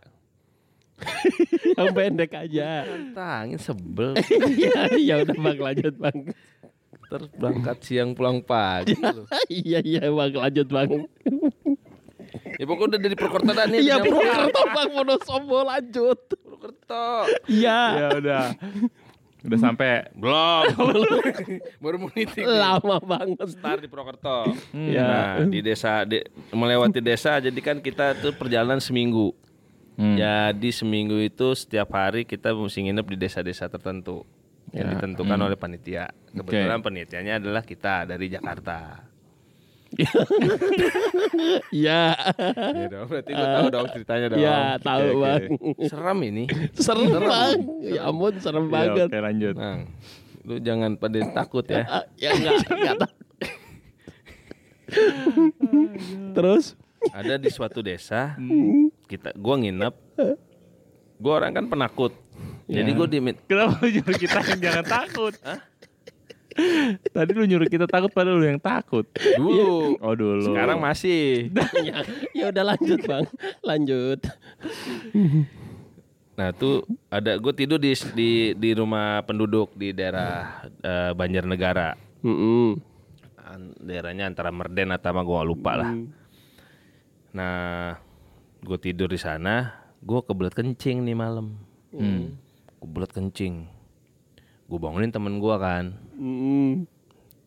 yang 1.75 1.89
pendek 1.91 2.31
aja. 2.33 2.67
Angin 3.13 3.59
sebel. 3.59 4.11
Iya, 4.55 4.81
ya 4.95 5.15
udah 5.21 5.35
bang 5.37 5.59
lanjut 5.61 5.93
bang. 5.99 6.17
Terus 7.05 7.29
berangkat 7.37 7.77
siang 7.83 8.17
pulang 8.17 8.41
pagi. 8.41 8.97
iya 9.51 9.83
iya 9.83 10.07
bang 10.07 10.33
lanjut 10.33 10.67
bang. 10.67 10.89
ya 12.59 12.65
pokoknya 12.65 12.89
udah 12.95 12.99
dari 12.99 13.15
Purwokerto 13.15 13.51
dah 13.51 13.65
nih. 13.65 13.79
Iya. 13.81 13.95
Purwokerto 13.99 14.61
bang 14.67 14.89
Wonosobo 14.91 15.57
lanjut. 15.63 16.19
Purwokerto. 16.35 17.05
Iya. 17.45 17.79
Ya 17.95 18.07
udah. 18.15 18.45
Udah 19.45 19.59
sampai. 19.61 20.09
Belum. 20.13 20.65
Baru 21.83 21.95
mau 21.97 22.09
nitip. 22.09 22.41
nih. 22.41 22.49
Lama 22.49 22.97
banget. 22.97 23.45
Start 23.51 23.79
di 23.79 23.87
Purwokerto. 23.87 24.49
Ya. 24.73 25.37
Nah, 25.37 25.45
di 25.45 25.59
desa 25.61 26.01
di, 26.03 26.17
melewati 26.49 26.99
desa 26.99 27.37
jadi 27.37 27.59
kan 27.59 27.77
kita 27.77 28.17
tuh 28.17 28.33
perjalanan 28.33 28.81
seminggu. 28.81 29.33
Hmm. 29.95 30.17
Jadi 30.17 30.75
seminggu 30.75 31.15
itu 31.19 31.55
setiap 31.55 31.95
hari 31.95 32.27
kita 32.27 32.51
mesti 32.51 32.83
nginep 32.83 33.05
di 33.05 33.17
desa-desa 33.17 33.71
tertentu 33.71 34.27
yang 34.75 34.91
Ya. 34.91 34.99
ditentukan 34.99 35.39
oleh 35.39 35.55
panitia. 35.55 36.11
Kebetulan 36.35 36.83
panitianya 36.83 37.39
adalah 37.39 37.63
kita 37.63 38.03
dari 38.03 38.27
Jakarta. 38.27 39.07
Iya. 41.71 42.03
Iya 42.75 42.87
dong, 42.91 43.05
berarti 43.07 43.31
gue 43.31 43.47
tahu 43.47 43.67
dong 43.71 43.87
ceritanya 43.91 44.25
dong. 44.31 44.39
Iya 44.39 44.59
tahu 44.79 45.01
oke. 45.07 45.21
bang. 45.21 45.43
Serem 45.87 46.19
ini. 46.23 46.43
Serem 46.75 47.07
bang. 47.09 47.59
Ya 47.81 48.01
ampun 48.05 48.33
serem 48.39 48.65
Ya, 48.67 48.71
banget. 48.71 49.07
Oke 49.07 49.19
lanjut. 49.19 49.55
Bang, 49.55 49.79
lu 50.43 50.55
jangan 50.59 50.91
pada 50.95 51.19
takut 51.31 51.65
ya. 51.65 51.83
Ah, 51.85 52.03
Ya 52.15 52.29
enggak 52.33 52.53
enggak 52.67 52.95
tahu. 53.01 53.13
Terus? 56.35 56.65
Ada 57.05 57.37
di 57.37 57.49
suatu 57.53 57.79
desa, 57.79 58.33
kita 59.05 59.31
gua 59.37 59.55
nginep. 59.55 59.93
Gua 61.15 61.33
orang 61.39 61.53
kan 61.53 61.65
penakut. 61.69 62.13
Jadi 62.65 62.91
gue 62.91 63.07
dimit 63.07 63.37
Kenapa 63.45 63.77
kita 64.17 64.41
yang 64.41 64.59
jangan 64.59 64.85
takut? 64.85 65.33
Tadi 67.11 67.31
lu 67.35 67.43
nyuruh 67.43 67.67
kita 67.67 67.83
takut 67.83 68.11
padahal 68.15 68.39
lu 68.39 68.47
yang 68.47 68.61
takut. 68.63 69.03
dulu. 69.35 69.99
Oh 69.99 70.15
dulu. 70.15 70.55
Sekarang 70.55 70.79
masih. 70.79 71.51
ya, 71.87 71.99
ya 72.31 72.45
udah 72.51 72.63
lanjut 72.75 72.99
bang. 73.03 73.25
Lanjut. 73.59 74.19
Nah 76.35 76.51
tuh 76.55 76.83
ada 77.11 77.35
gue 77.39 77.53
tidur 77.55 77.79
di 77.79 77.91
di 78.15 78.31
di 78.55 78.69
rumah 78.71 79.23
penduduk 79.27 79.75
di 79.75 79.91
daerah 79.91 80.63
eh, 80.79 81.11
Banjarnegara. 81.11 81.95
An- 83.45 83.75
daerahnya 83.77 84.31
antara 84.31 84.49
Merden 84.51 84.95
atau 84.95 85.11
apa 85.11 85.21
gue 85.23 85.39
lupa 85.43 85.71
lah. 85.75 85.91
Nah 87.35 87.99
gue 88.63 88.77
tidur 88.79 89.11
di 89.11 89.19
sana, 89.19 89.75
gue 89.99 90.19
kebelet 90.23 90.55
kencing 90.55 91.03
nih 91.03 91.15
malam. 91.19 91.59
Hmm. 91.91 92.39
Kebelet 92.79 93.11
kencing. 93.11 93.74
Gue 94.65 94.79
bangunin 94.81 95.13
temen 95.13 95.37
gue 95.37 95.55
kan. 95.55 95.93
Mm. 96.17 96.89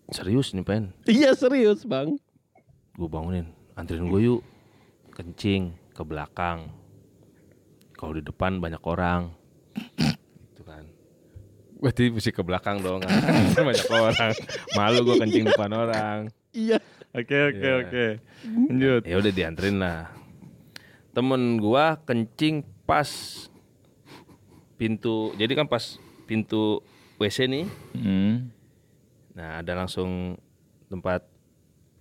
Serius 0.09 0.55
nih 0.55 0.65
pen. 0.65 0.95
Iya 1.05 1.35
serius 1.35 1.83
bang. 1.83 2.15
Gue 2.95 3.09
bangunin. 3.11 3.51
Anterin 3.75 4.07
gue 4.07 4.21
yuk. 4.23 4.43
Kencing 5.13 5.75
ke 5.91 6.03
belakang. 6.07 6.71
Kalau 7.99 8.15
di 8.15 8.23
depan 8.23 8.63
banyak 8.63 8.79
orang. 8.87 9.35
Gitu 9.99 10.63
kan. 10.63 10.87
Berarti 11.83 12.15
mesti 12.15 12.31
ke 12.31 12.43
belakang 12.47 12.79
dong. 12.81 13.03
banyak 13.59 13.89
orang. 13.91 14.33
Malu 14.79 14.99
gue 15.03 15.17
kencing 15.19 15.45
depan 15.51 15.71
orang. 15.75 16.19
Iya. 16.55 16.79
Oke 17.09 17.35
oke 17.51 17.59
Iya. 17.59 17.73
oke. 17.83 18.07
Lanjut. 18.71 19.03
Ya 19.05 19.17
udah 19.19 19.33
dianterin 19.33 19.77
lah. 19.81 20.13
Temen 21.11 21.59
gua 21.59 21.99
kencing 22.05 22.63
pas 22.87 23.09
pintu. 24.79 25.35
Jadi 25.35 25.53
kan 25.57 25.67
pas 25.67 25.99
pintu 26.29 26.85
WC 27.19 27.47
nih. 27.47 27.67
Hmm. 27.93 28.49
Nah 29.35 29.59
ada 29.59 29.73
langsung 29.75 30.39
tempat 30.87 31.27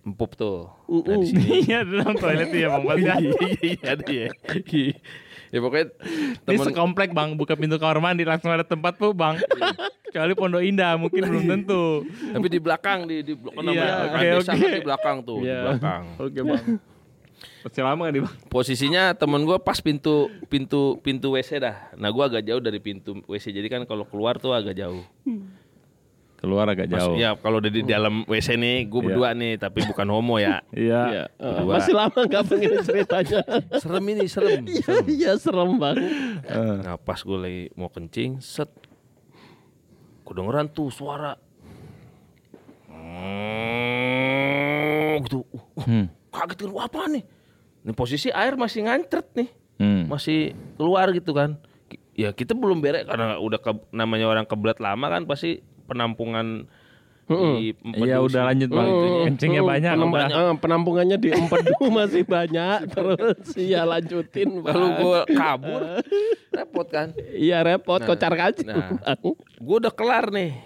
empuk 0.00 0.34
tuh. 0.34 0.70
Nah 0.88 1.16
di 1.18 1.26
sini. 1.28 1.42
Iya 1.68 1.82
dalam 1.84 2.14
toilet 2.14 2.48
ya 2.50 2.68
bang. 2.72 2.82
Bang. 2.86 2.98
Iya 3.60 3.86
ada 3.92 4.06
ya. 4.06 4.30
ya 5.48 5.58
pokoknya 5.58 5.86
Ini 6.00 6.44
temen 6.44 6.64
sekomplek 6.64 7.10
bang, 7.12 7.34
buka 7.34 7.54
pintu 7.54 7.76
kamar 7.76 7.98
mandi 7.98 8.22
langsung 8.22 8.48
ada 8.48 8.62
tempat 8.62 8.96
tuh 8.96 9.12
bang. 9.12 9.36
Kecuali 10.08 10.32
Pondok 10.32 10.64
Indah 10.64 10.96
mungkin 10.96 11.20
belum 11.20 11.44
tentu. 11.44 12.06
tapi 12.32 12.46
di 12.48 12.58
belakang 12.58 13.04
di 13.04 13.20
di 13.20 13.36
blok 13.36 13.52
Iya, 13.52 13.60
namanya 13.60 13.92
oke. 14.40 14.46
kan 14.48 14.56
di 14.56 14.80
belakang 14.80 15.16
tuh 15.20 15.38
di 15.38 15.46
Iya. 15.46 15.60
belakang. 15.68 16.02
Oke 16.16 16.40
bang. 16.40 16.64
Masih 17.60 17.82
lama 17.82 18.00
gak 18.02 18.12
nih 18.12 18.22
bang? 18.22 18.34
Posisinya 18.46 19.02
temen 19.12 19.42
gua 19.42 19.56
pas 19.56 19.78
pintu 19.78 20.14
pintu 20.46 20.98
pintu 20.98 21.30
WC 21.30 21.58
dah. 21.58 21.90
Nah 21.94 22.08
gua 22.08 22.26
agak 22.26 22.42
jauh 22.42 22.58
dari 22.58 22.78
pintu 22.78 23.22
WC 23.24 23.50
jadi 23.50 23.68
kan 23.68 23.82
kalau 23.82 24.02
keluar 24.02 24.36
tuh 24.36 24.50
agak 24.50 24.74
jauh. 24.74 25.02
Keluar 26.34 26.66
agak 26.66 26.86
Mas, 26.86 27.02
jauh. 27.02 27.14
ya 27.14 27.34
kalau 27.34 27.58
udah 27.58 27.66
di 27.68 27.82
dalam 27.82 28.22
WC 28.22 28.54
nih, 28.54 28.86
gue 28.86 28.94
Iya. 28.96 29.06
berdua 29.10 29.28
nih, 29.34 29.58
tapi 29.58 29.82
bukan 29.82 30.06
homo 30.06 30.38
ya. 30.38 30.62
Iya. 30.70 31.02
Iya. 31.04 31.24
Eh, 31.34 31.50
Berdua. 31.52 31.72
masih 31.74 31.94
lama 31.94 32.14
nggak 32.14 32.44
pengen 32.46 32.78
ceritanya. 32.80 33.40
serem 33.82 34.04
ini, 34.08 34.24
serem. 34.24 34.62
serem. 34.78 35.02
Iya 35.08 35.34
serem 35.34 35.74
banget. 35.74 36.06
Eh, 36.46 36.74
Nah 36.80 36.94
pas 36.96 37.18
gue 37.18 37.34
lagi 37.34 37.74
mau 37.74 37.90
kencing, 37.90 38.38
set, 38.38 38.70
kedengeran 40.22 40.66
tuh 40.68 40.88
suara, 40.88 41.34
Hmm, 43.48 45.18
gitu. 45.20 45.42
Uh, 45.74 45.82
hmm. 45.82 46.06
Kaget 46.30 46.58
kan, 46.60 46.72
apa 46.78 47.00
nih? 47.08 47.24
Ini 47.80 47.92
posisi 47.92 48.28
air 48.28 48.54
masih 48.54 48.84
ngancret 48.84 49.26
nih, 49.34 49.48
Hmm. 49.76 50.02
masih 50.06 50.50
keluar 50.74 51.08
gitu 51.10 51.30
kan. 51.30 51.56
Ya 52.12 52.30
kita 52.30 52.50
belum 52.50 52.78
beres 52.78 53.04
karena 53.04 53.36
udah 53.36 53.56
ke, 53.56 53.70
namanya 53.90 54.26
orang 54.26 54.42
kebelat 54.42 54.76
lama 54.76 55.06
kan 55.06 55.22
pasti 55.24 55.58
penampungan 55.86 56.66
di 57.28 57.76
empedu 57.76 58.02
Iya 58.02 58.16
udah 58.18 58.42
lanjut 58.46 58.68
bang. 58.68 58.88
Hmm, 58.88 59.24
Kencingnya 59.28 59.60
hmm, 59.60 59.70
banyak. 59.70 59.92
udah. 59.94 60.26
eh, 60.26 60.54
penampungannya 60.58 61.16
di 61.16 61.28
empedu 61.30 61.76
masih 61.94 62.24
banyak. 62.24 62.78
Terus 62.88 63.38
iya 63.54 63.84
lanjutin. 63.84 64.48
Kalau 64.58 64.88
Bang. 64.88 64.98
gue 64.98 65.20
kabur, 65.30 65.82
repot 66.50 66.86
kan. 66.88 67.12
Iya 67.30 67.60
repot 67.62 68.00
Nah, 68.00 68.08
kocar 68.08 68.32
kacir. 68.32 68.66
nah. 68.66 68.96
Gue 69.54 69.76
udah 69.78 69.92
kelar 69.92 70.28
nih 70.28 70.56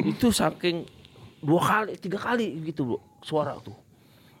itu 0.00 0.30
saking 0.30 0.86
dua 1.38 1.58
kali 1.60 1.92
tiga 1.96 2.18
kali 2.18 2.54
gitu 2.64 2.86
loh 2.86 3.00
suara 3.20 3.58
tuh 3.58 3.74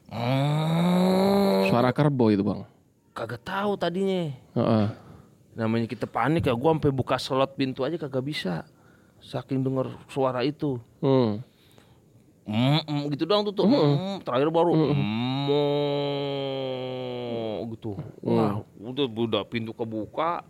Hmm, 0.08 1.68
Suara 1.68 1.92
kerbau 1.92 2.32
itu 2.32 2.40
bang. 2.40 2.64
kagak 3.12 3.42
tahu 3.44 3.76
tadinya. 3.76 4.32
Heeh. 4.56 4.86
namanya 5.58 5.90
kita 5.90 6.06
panik 6.06 6.46
ya 6.46 6.54
gue 6.54 6.70
sampai 6.70 6.94
buka 6.94 7.18
slot 7.18 7.58
pintu 7.58 7.82
aja 7.82 7.98
kagak 7.98 8.22
bisa. 8.22 8.62
Saking 9.18 9.66
denger 9.66 9.90
suara 10.06 10.46
itu. 10.46 10.78
Hmm. 11.02 11.42
Mm, 12.48 12.80
mm, 12.86 13.02
gitu 13.12 13.26
doang 13.26 13.42
tuh 13.42 13.52
tuh. 13.52 13.66
Mm, 13.66 14.22
terakhir 14.22 14.48
baru. 14.48 14.72
Mm, 14.72 15.50
gitu. 17.74 17.98
Wah 18.22 18.62
udah 18.78 19.04
udah 19.10 19.42
pintu 19.44 19.74
kebuka. 19.74 20.46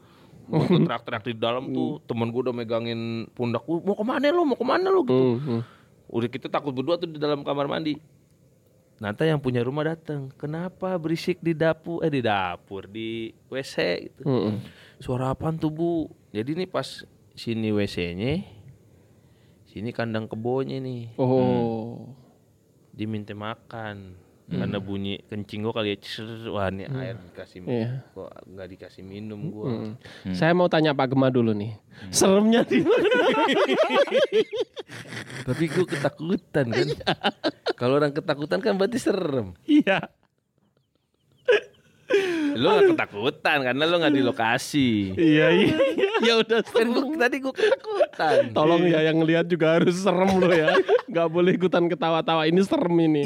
Gue 0.48 0.64
teriak-teriak 0.64 1.24
di 1.24 1.34
dalam 1.34 1.72
tuh. 1.72 2.04
Temen 2.04 2.28
gue 2.28 2.40
udah 2.44 2.54
megangin 2.54 3.26
pundak. 3.32 3.64
Gue 3.64 3.80
mau 3.80 3.96
ke 3.96 4.04
mana 4.04 4.28
lo 4.28 4.44
mau 4.44 4.60
ke 4.60 4.66
mana 4.68 4.92
lo 4.92 5.02
gitu. 5.02 5.64
Udah 6.08 6.28
kita 6.28 6.52
takut 6.52 6.76
berdua 6.76 7.00
tuh 7.00 7.08
di 7.08 7.16
dalam 7.16 7.40
kamar 7.42 7.64
mandi. 7.64 7.96
Nanti 8.98 9.30
yang 9.30 9.38
punya 9.38 9.62
rumah 9.62 9.86
datang. 9.86 10.26
Kenapa 10.34 10.98
berisik 10.98 11.38
di 11.38 11.54
dapur? 11.54 12.02
Eh 12.02 12.10
di 12.10 12.18
dapur, 12.18 12.90
di 12.90 13.30
WC 13.46 13.74
gitu. 14.10 14.22
Hmm. 14.26 14.58
Suara 14.98 15.30
apaan 15.30 15.54
tuh 15.54 15.70
bu? 15.70 16.10
Jadi 16.34 16.58
nih 16.58 16.66
pas 16.66 17.06
sini 17.38 17.70
WC-nya, 17.70 18.42
sini 19.70 19.94
kandang 19.94 20.26
kebonya 20.26 20.82
nih. 20.82 21.14
Oh. 21.14 22.10
Diminta 22.90 23.38
makan. 23.38 24.18
Karena 24.48 24.80
bunyi 24.80 25.20
kencing 25.28 25.60
gua 25.60 25.76
kali 25.76 25.92
ya. 25.92 25.96
cer, 26.00 26.24
Wah 26.48 26.72
ini 26.72 26.88
air 26.88 27.20
dikasih 27.20 27.60
minum. 27.60 27.76
Iya. 27.84 28.00
Kok 28.16 28.30
nggak 28.48 28.68
dikasih 28.72 29.02
minum 29.04 29.40
gua. 29.52 29.68
Hmm. 29.68 29.92
Saya 30.32 30.56
mau 30.56 30.72
tanya 30.72 30.96
Pak 30.96 31.12
Gema 31.12 31.28
dulu 31.28 31.52
nih. 31.52 31.76
Seremnya 32.08 32.64
di 32.64 32.80
mana? 32.80 33.12
Tapi 35.48 35.64
gua 35.72 35.86
ketakutan 35.88 36.66
kan. 36.68 36.88
Kalau 37.72 37.96
orang 37.96 38.12
ketakutan 38.12 38.60
kan 38.60 38.76
berarti 38.76 39.00
serem. 39.00 39.56
Iya. 39.64 40.12
Lo 42.58 42.74
gak 42.74 42.96
ketakutan 42.96 43.58
karena 43.62 43.82
lo 43.84 43.96
gak 44.00 44.12
di 44.12 44.22
lokasi. 44.24 45.12
Iya 45.14 45.46
iya. 45.52 45.76
ya 46.24 46.32
udah 46.40 46.60
Kan 46.64 46.72
serem. 46.72 46.88
gua, 46.90 47.16
tadi 47.20 47.36
gue 47.38 47.54
ketakutan. 47.54 48.40
Tolong 48.56 48.82
ya 48.88 49.00
yang 49.04 49.20
lihat 49.22 49.46
juga 49.46 49.78
harus 49.78 49.94
serem 50.00 50.30
loh 50.40 50.50
ya. 50.52 50.72
Gak 51.06 51.28
boleh 51.28 51.54
ikutan 51.54 51.86
ketawa-tawa. 51.86 52.48
Ini 52.48 52.60
serem 52.64 52.96
ini. 52.98 53.24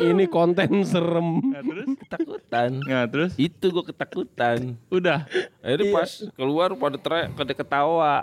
Ini 0.00 0.24
konten 0.30 0.86
serem. 0.86 1.42
Nah, 1.52 1.62
terus? 1.62 1.86
Ketakutan. 2.06 2.70
Nah 2.86 3.04
terus? 3.10 3.30
Itu 3.36 3.70
gue 3.70 3.84
ketakutan. 3.90 4.78
Udah. 4.88 5.26
Akhirnya 5.60 5.86
pas 5.92 6.10
keluar 6.34 6.72
pada 6.78 6.96
teriak, 6.96 7.34
pada 7.34 7.52
ketawa. 7.52 8.14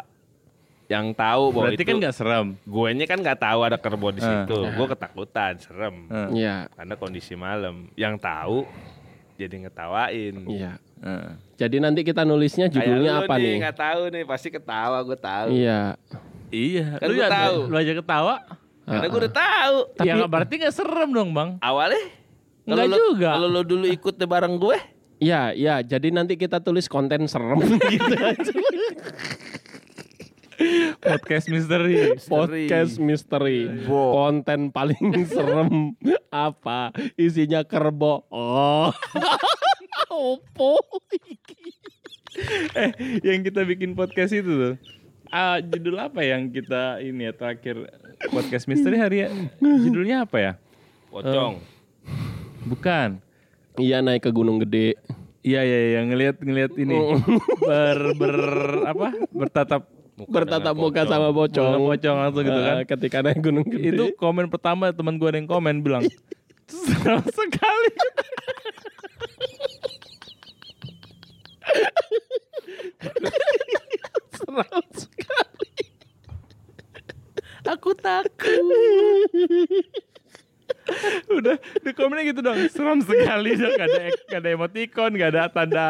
Yang 0.87 1.05
tahu 1.13 1.43
bahwa 1.51 1.63
Berarti 1.67 1.75
itu 1.75 1.83
kan 1.83 1.95
nggak 1.99 2.15
serem. 2.15 2.47
gue 2.57 2.87
kan 3.03 3.19
nggak 3.19 3.39
tahu 3.39 3.59
ada 3.61 3.75
kerbau 3.75 4.07
di 4.09 4.19
Eh. 4.19 4.25
situ. 4.25 4.57
Gue 4.71 4.87
ketakutan, 4.87 5.53
serem. 5.57 5.95
Eh, 6.07 6.29
Iya. 6.39 6.71
Karena 6.71 6.95
kondisi 6.95 7.35
malam. 7.35 7.91
Yang 7.93 8.15
tahu 8.19 8.57
jadi 9.35 9.55
ngetawain. 9.61 10.35
Iya. 10.47 10.71
eh. 10.97 11.29
Jadi 11.57 11.77
nanti 11.77 12.01
kita 12.01 12.23
nulisnya 12.23 12.65
judulnya 12.67 13.19
Kayak 13.19 13.27
apa 13.27 13.35
nih? 13.35 13.55
Nggak 13.59 13.77
tahu 13.77 14.01
nih, 14.09 14.23
pasti 14.23 14.47
ketawa 14.47 14.97
gue 15.03 15.17
tahu. 15.17 15.47
Iya. 15.51 15.81
Iya. 16.47 16.85
Kan 16.95 17.05
lu 17.05 17.13
ya, 17.13 17.27
tahu. 17.27 17.57
Lu 17.67 17.75
aja 17.75 17.93
ketawa. 17.93 18.35
Karena 18.87 19.05
gue 19.05 19.19
udah 19.19 19.33
tahu. 19.35 19.75
ya 19.99 20.13
nggak 20.15 20.31
berarti 20.31 20.53
nggak 20.57 20.71
serem 20.73 21.09
dong 21.11 21.29
bang. 21.31 21.49
Awalnya 21.59 21.99
Nggak 22.63 22.77
kalau 22.77 22.87
lo- 22.87 22.99
juga. 23.03 23.29
Kalau 23.35 23.47
lo 23.51 23.61
dulu 23.61 23.85
ikut 23.85 24.13
deh 24.15 24.23
bareng 24.25 24.55
gue, 24.55 24.77
Iya, 25.17 25.49
iya. 25.51 25.75
Jadi 25.81 26.13
nanti 26.13 26.37
kita 26.37 26.61
tulis 26.61 26.85
konten 26.85 27.25
serem 27.25 27.57
gitu 27.89 28.13
aja. 28.15 28.53
Podcast 30.97 31.45
misteri. 31.53 32.17
Podcast 32.25 32.93
misteri. 32.97 33.69
Bo. 33.85 34.17
Konten 34.17 34.73
paling 34.73 35.13
serem 35.33 35.93
apa? 36.33 36.89
Isinya 37.13 37.61
kerbau. 37.61 38.25
Oh. 38.33 38.89
Opo. 40.09 40.81
eh, 42.73 42.91
yang 43.21 43.45
kita 43.45 43.61
bikin 43.69 43.93
podcast 43.93 44.33
itu 44.33 44.49
tuh. 44.49 44.75
Ah, 45.29 45.61
judul 45.61 45.99
apa 46.01 46.25
yang 46.25 46.49
kita 46.49 47.03
ini 47.05 47.29
ya 47.29 47.33
terakhir 47.35 47.91
podcast 48.33 48.65
misteri 48.65 48.97
hari 48.97 49.17
ya? 49.27 49.29
Judulnya 49.61 50.25
apa 50.25 50.37
ya? 50.41 50.53
pocong. 51.11 51.61
Bukan. 52.67 53.09
Iya 53.77 54.01
naik 54.01 54.25
ke 54.25 54.31
Gunung 54.33 54.57
Gede. 54.63 54.97
Iya 55.45 55.61
iya 55.63 55.79
iya 55.95 56.01
ngelihat 56.03 56.41
ngelihat 56.43 56.73
ini 56.75 56.97
ber 57.63 57.99
ber 58.19 58.37
apa 58.89 59.07
bertatap 59.31 59.87
Muka 60.17 60.33
Bertatap 60.33 60.73
muka 60.73 61.05
pocong. 61.05 61.09
sama 61.13 61.29
pocong 61.29 61.67
pocong. 61.77 61.85
pocong 61.93 62.17
langsung 62.17 62.43
gitu 62.49 62.61
kan. 62.65 62.75
Eh, 62.81 62.85
ketika 62.89 63.17
naik 63.21 63.37
Gunung 63.37 63.65
Gede. 63.69 63.93
Itu 63.93 64.05
komen 64.17 64.49
pertama 64.49 64.89
teman 64.89 65.21
gue 65.21 65.29
ada 65.29 65.37
yang 65.37 65.45
komen 65.45 65.85
bilang 65.85 66.03
serem 66.67 67.21
sekali. 67.29 67.91
seram 74.33 74.85
sekali. 74.89 75.71
Aku 77.67 77.91
takut. 77.93 78.63
Udah 81.37 81.57
di 81.83 81.91
komennya 81.93 82.31
gitu 82.31 82.41
dong. 82.43 82.57
Seram 82.71 82.99
sekali 83.03 83.57
dong. 83.59 83.73
Gak 83.75 83.87
ada, 83.87 84.01
gak 84.29 84.39
ada 84.43 84.49
emoticon 84.49 85.11
Gak 85.15 85.29
ada 85.35 85.43
tanda 85.51 85.87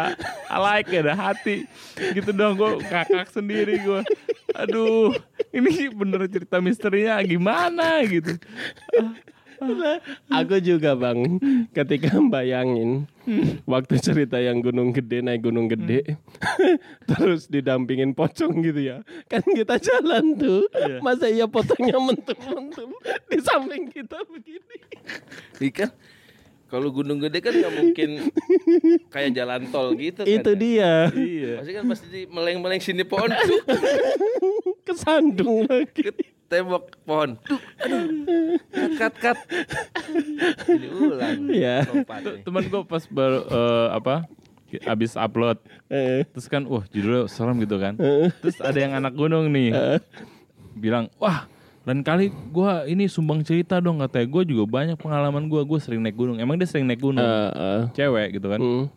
like 0.51 0.89
Gak 0.89 1.03
ada 1.07 1.15
hati. 1.15 1.69
Gitu 1.95 2.31
dong 2.33 2.57
Gue 2.57 2.81
kakak 2.85 3.29
sendiri 3.29 3.81
gue 3.81 4.01
Aduh 4.57 5.13
Ini 5.53 5.93
bener 5.93 6.25
cerita 6.29 6.57
misterinya 6.61 7.21
Gimana 7.21 8.01
gitu 8.05 8.35
Aku 10.29 10.55
juga 10.61 10.93
bang, 10.93 11.41
ketika 11.73 12.17
bayangin 12.21 13.09
waktu 13.65 13.97
cerita 13.99 14.37
yang 14.37 14.61
Gunung 14.61 14.93
Gede 14.93 15.25
naik 15.25 15.43
Gunung 15.43 15.67
Gede, 15.67 16.17
terus 17.09 17.49
didampingin 17.49 18.13
pocong 18.13 18.61
gitu 18.63 18.81
ya, 18.81 18.97
kan 19.27 19.41
kita 19.43 19.81
jalan 19.81 20.37
tuh, 20.37 20.65
masa 21.01 21.27
iya 21.27 21.49
pocongnya 21.49 21.97
mentul-mentul 21.97 22.93
di 23.27 23.39
samping 23.41 23.89
kita 23.89 24.21
begini. 24.29 24.77
Iya 25.57 25.71
kan? 25.73 25.91
Kalau 26.67 26.91
gunung 26.91 27.23
gede 27.23 27.39
kan 27.39 27.55
nggak 27.55 27.73
mungkin 27.79 28.09
kayak 29.07 29.31
jalan 29.39 29.71
tol 29.71 29.95
gitu 29.95 30.27
kan. 30.27 30.35
Itu 30.35 30.51
ya. 30.51 30.59
dia, 30.59 30.93
Iya 31.15 31.63
Pasti 31.63 31.71
kan 31.71 31.83
pasti 31.87 32.05
di 32.11 32.21
meleng-meleng 32.27 32.83
sini 32.83 33.07
pohon 33.07 33.31
kesandung 34.87 35.63
lagi. 35.63 36.11
Tembok 36.47 36.95
pohon. 37.03 37.35
Tuh, 37.43 37.59
aduh. 37.83 38.07
Kat 38.95 39.13
kat. 39.19 39.37
Jadi 40.63 40.87
ulang. 40.87 41.37
Iya. 41.51 41.83
Temen 42.43 42.63
gue 42.67 42.81
pas 42.87 43.03
baru 43.07 43.39
eh, 43.47 43.87
Apa 43.91 44.15
Abis 44.83 45.15
upload 45.15 45.59
Eh, 45.87 46.27
Terus 46.35 46.47
kan 46.47 46.67
Wah 46.67 46.83
judulnya 46.87 47.31
serem 47.31 47.55
gitu 47.63 47.79
kan 47.79 47.95
Terus 48.43 48.59
ada 48.59 48.75
yang 48.75 48.95
anak 48.95 49.15
gunung 49.15 49.47
nih 49.47 49.71
Bilang 50.75 51.07
Wah 51.19 51.47
lain 51.87 52.03
kali 52.03 52.27
gue 52.51 52.71
ini 52.91 53.07
sumbang 53.07 53.47
cerita 53.47 53.79
dong 53.79 54.03
katanya 54.03 54.27
gue 54.27 54.43
juga 54.43 54.67
banyak 54.67 54.99
pengalaman 54.99 55.47
gue 55.47 55.63
gue 55.63 55.79
sering 55.79 56.03
naik 56.03 56.19
gunung 56.19 56.35
emang 56.35 56.59
dia 56.59 56.67
sering 56.67 56.83
naik 56.83 56.99
gunung 56.99 57.23
eh, 57.23 57.51
eh. 57.55 57.81
cewek 57.95 58.35
gitu 58.35 58.51
kan 58.51 58.59
Hmm. 58.59 58.91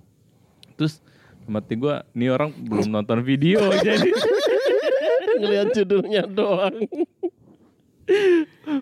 terus 0.74 0.98
mati 1.46 1.78
gue 1.78 1.94
nih 2.18 2.34
orang 2.34 2.50
belum 2.50 2.90
nonton 2.90 3.22
video 3.22 3.62
jadi 3.86 4.10
Ngeliat 5.40 5.72
judulnya 5.72 6.22
doang. 6.26 6.84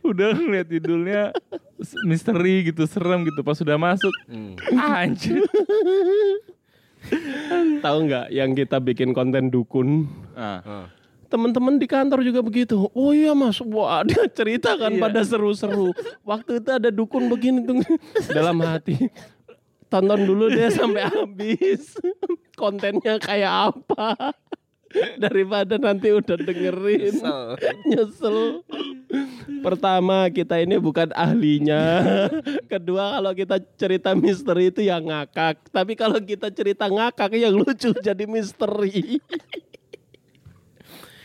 Udah 0.02 0.30
ngeliat 0.32 0.68
judulnya 0.68 1.22
misteri 2.02 2.66
gitu 2.66 2.84
serem 2.84 3.22
gitu 3.22 3.40
pas 3.40 3.54
sudah 3.54 3.76
masuk 3.76 4.12
Hmm. 4.26 4.54
anjir 4.98 5.44
Tahu 7.78 7.98
nggak 8.04 8.26
yang 8.28 8.52
kita 8.52 8.76
bikin 8.78 9.12
konten 9.12 9.48
dukun? 9.48 10.10
ah. 10.34 10.60
Ah. 10.60 10.86
teman-teman 11.28 11.76
di 11.76 11.84
kantor 11.84 12.24
juga 12.24 12.40
begitu. 12.40 12.88
Oh 12.90 13.12
iya 13.12 13.36
mas, 13.36 13.60
wah 13.60 14.00
dia 14.08 14.24
cerita 14.26 14.72
kan 14.74 14.96
pada 14.96 15.20
seru-seru. 15.20 15.92
Waktu 16.22 16.56
itu 16.56 16.70
ada 16.72 16.88
dukun 16.88 17.28
begini 17.28 17.62
tuh 17.62 17.84
dalam 18.32 18.56
hati. 18.58 18.96
Tonton 19.86 20.24
dulu 20.24 20.48
deh 20.48 20.68
sampai 20.68 21.04
habis. 21.04 22.00
Kontennya 22.54 23.16
kayak 23.18 23.72
apa? 23.72 24.32
Daripada 25.22 25.76
nanti 25.76 26.08
udah 26.08 26.36
dengerin 26.40 27.20
nyesel. 27.84 28.64
Pertama 29.60 30.32
kita 30.32 30.60
ini 30.60 30.80
bukan 30.80 31.12
ahlinya. 31.12 32.00
Kedua 32.72 33.20
kalau 33.20 33.32
kita 33.36 33.56
cerita 33.76 34.16
misteri 34.16 34.72
itu 34.72 34.80
yang 34.80 35.04
ngakak. 35.04 35.60
Tapi 35.68 35.92
kalau 35.92 36.16
kita 36.20 36.48
cerita 36.48 36.88
ngakak 36.88 37.36
yang 37.36 37.52
lucu 37.52 37.92
jadi 38.00 38.24
misteri. 38.24 39.18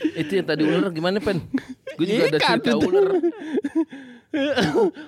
Itu 0.04 0.36
yang 0.36 0.44
tadi 0.44 0.68
ular 0.68 0.92
gimana 0.92 1.16
pen? 1.24 1.40
Gue 1.96 2.04
juga 2.04 2.28
ada 2.28 2.36
Ikan 2.36 2.60
cerita 2.60 2.76
itu. 2.76 2.88
ular. 2.92 3.08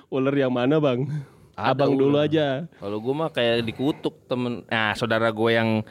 Ular 0.08 0.32
yang 0.32 0.48
mana 0.48 0.80
bang? 0.80 1.04
Ada 1.52 1.76
Abang 1.76 2.00
dulu 2.00 2.16
ular. 2.16 2.24
aja. 2.24 2.64
Kalau 2.80 2.96
gue 3.04 3.12
mah 3.12 3.28
kayak 3.28 3.60
dikutuk 3.68 4.24
temen. 4.24 4.64
Nah 4.64 4.96
saudara 4.96 5.28
gue 5.28 5.50
yang 5.52 5.84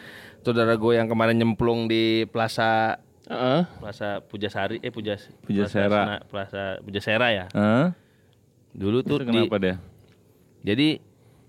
saudara 0.46 0.78
gue 0.78 0.94
yang 0.94 1.10
kemarin 1.10 1.36
nyemplung 1.42 1.90
di 1.90 2.30
Plaza 2.30 3.02
Heeh. 3.26 3.66
Plaza 3.82 4.22
Pujasari 4.22 4.78
eh 4.86 4.94
Pujas 4.94 5.34
Pujasera. 5.42 5.90
Plaza, 5.90 6.16
Plaza 6.30 6.64
Pujasera 6.86 7.28
ya. 7.34 7.46
Hah? 7.58 7.98
Dulu 8.70 9.02
tuh 9.02 9.18
Itu 9.18 9.26
di, 9.26 9.30
kenapa 9.34 9.58
dia? 9.58 9.76
Jadi 10.62 11.02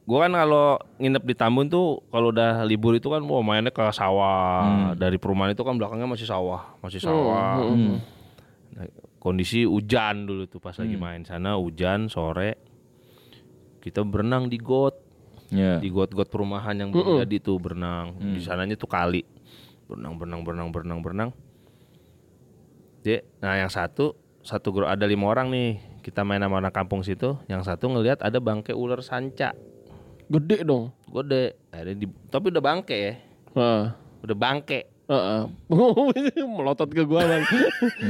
gua 0.08 0.24
kan 0.24 0.32
kalau 0.32 0.80
nginep 0.96 1.24
di 1.26 1.34
Tambun 1.36 1.68
tuh 1.68 2.00
kalau 2.08 2.32
udah 2.32 2.64
libur 2.64 2.96
itu 2.96 3.12
kan 3.12 3.20
wah 3.28 3.44
mainnya 3.44 3.68
ke 3.68 3.84
sawah. 3.92 4.96
Dari 4.96 5.20
perumahan 5.20 5.52
itu 5.52 5.60
kan 5.66 5.76
belakangnya 5.76 6.08
masih 6.08 6.24
sawah, 6.24 6.80
masih 6.80 7.02
sawah. 7.02 7.60
Nah, 8.72 8.86
kondisi 9.20 9.68
hujan 9.68 10.24
dulu 10.24 10.48
tuh 10.48 10.62
pas 10.62 10.76
lagi 10.80 10.96
main 10.96 11.26
sana 11.28 11.60
hujan 11.60 12.08
sore. 12.08 12.56
Kita 13.84 14.00
berenang 14.02 14.48
di 14.50 14.58
got, 14.58 14.98
Ya. 15.46 15.78
di 15.78 15.88
got-got 15.88 16.26
perumahan 16.26 16.74
yang 16.74 16.90
baru 16.90 17.22
jadi 17.22 17.36
tuh 17.38 17.56
berenang. 17.62 18.18
Di 18.18 18.42
sananya 18.42 18.74
tuh 18.74 18.90
kali. 18.90 19.22
Berenang, 19.86 20.18
berenang, 20.18 20.42
berenang, 20.42 20.68
berenang, 20.74 20.98
berenang. 21.00 21.30
Dia, 23.06 23.22
nah 23.38 23.54
yang 23.54 23.70
satu 23.70 24.18
satu 24.42 24.74
grup 24.74 24.90
ada 24.90 25.06
lima 25.06 25.30
orang 25.30 25.46
nih 25.50 25.78
kita 26.02 26.22
main 26.22 26.42
sama 26.42 26.58
anak 26.58 26.74
kampung 26.74 27.02
situ 27.02 27.38
yang 27.46 27.62
satu 27.62 27.86
ngelihat 27.90 28.18
ada 28.18 28.38
bangke 28.38 28.74
ular 28.74 28.98
sanca 29.02 29.54
Gede 30.26 30.66
dong. 30.66 30.90
gede 31.06 31.54
ada 31.70 31.90
di 31.94 32.06
tapi 32.26 32.50
udah 32.50 32.62
bangke 32.62 32.96
ya 32.98 33.14
Heeh. 33.54 33.84
udah 34.26 34.36
bangke 34.38 34.90
Heeh. 35.06 35.42
Melotot 36.58 36.90
ke 36.90 37.06
gua 37.06 37.22
bang. 37.22 37.46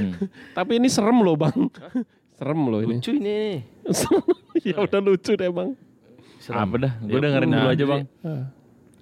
Tapi 0.56 0.80
ini 0.80 0.88
serem 0.88 1.20
loh 1.20 1.36
bang. 1.36 1.68
Serem 2.40 2.60
loh 2.72 2.80
ini. 2.80 2.96
lucu 2.96 3.12
ini 3.12 3.60
ya 4.72 4.80
udah 4.80 5.00
lucu 5.04 5.36
deh 5.36 5.52
bang. 5.52 5.76
Apa 6.48 6.74
dah? 6.76 6.92
Gue 7.00 7.10
Ya, 7.12 7.22
dengerin 7.22 7.48
nah, 7.48 7.58
dulu 7.58 7.68
aja 7.68 7.84
bang. 7.86 8.02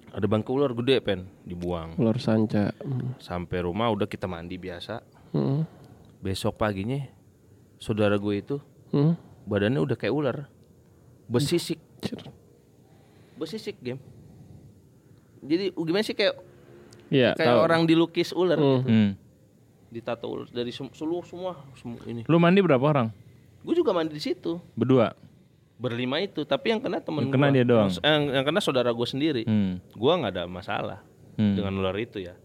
ada 0.09 0.25
bangke 0.25 0.47
ular 0.49 0.71
gede 0.73 0.95
pen 0.99 1.19
dibuang 1.43 1.91
Ular 1.95 2.15
sanca. 2.17 2.71
Hmm. 2.77 3.19
sampai 3.19 3.59
rumah 3.61 3.91
udah 3.91 4.05
kita 4.05 4.25
mandi 4.25 4.55
biasa 4.55 5.03
Hmm. 5.29 5.67
besok 6.17 6.55
paginya 6.55 7.03
saudara 7.77 8.15
gue 8.15 8.33
itu 8.33 8.57
Hmm. 8.89 9.19
badannya 9.43 9.77
udah 9.77 9.93
kayak 9.93 10.11
ular 10.11 10.37
besisik 11.27 11.83
besisik 13.35 13.75
game 13.77 13.99
jadi 15.41 15.75
gimana 15.75 16.01
sih 16.01 16.15
kayak 16.15 16.39
Iya. 17.05 17.35
kayak 17.35 17.51
tahu. 17.51 17.61
orang 17.61 17.81
dilukis 17.83 18.31
ular 18.31 18.55
Hmm. 18.55 18.65
gitu. 18.79 18.87
Hmm. 18.87 19.11
ditato 19.85 20.25
ular 20.25 20.47
dari 20.47 20.71
seluruh 20.71 21.21
semua 21.21 21.53
semua 21.73 21.99
ini 22.05 22.23
Lu 22.25 22.35
mandi 22.35 22.59
berapa 22.59 22.81
orang? 22.81 23.11
gue 23.61 23.75
juga 23.75 23.91
mandi 23.91 24.11
di 24.11 24.23
situ 24.23 24.63
Berdua. 24.71 25.11
Berlima 25.75 26.17
itu 26.17 26.41
tapi 26.41 26.71
yang 26.71 26.79
kena 26.79 26.99
temen 26.99 27.23
Yang 27.23 27.33
kena 27.33 27.45
gua. 27.45 27.53
dia 27.53 27.65
doang? 27.65 27.89
yang, 27.91 27.99
yang, 28.01 28.23
yang 28.33 28.45
kena 28.45 28.59
saudara 28.59 28.89
gue 28.89 29.03
sendiri 29.05 29.43
Hmm. 29.43 29.83
gua 29.91 30.17
nggak 30.17 30.33
ada 30.33 30.43
masalah 30.45 30.99
Hmm. 31.35 31.51
dengan 31.53 31.75
ular 31.77 31.95
itu 31.95 32.19
ya 32.19 32.35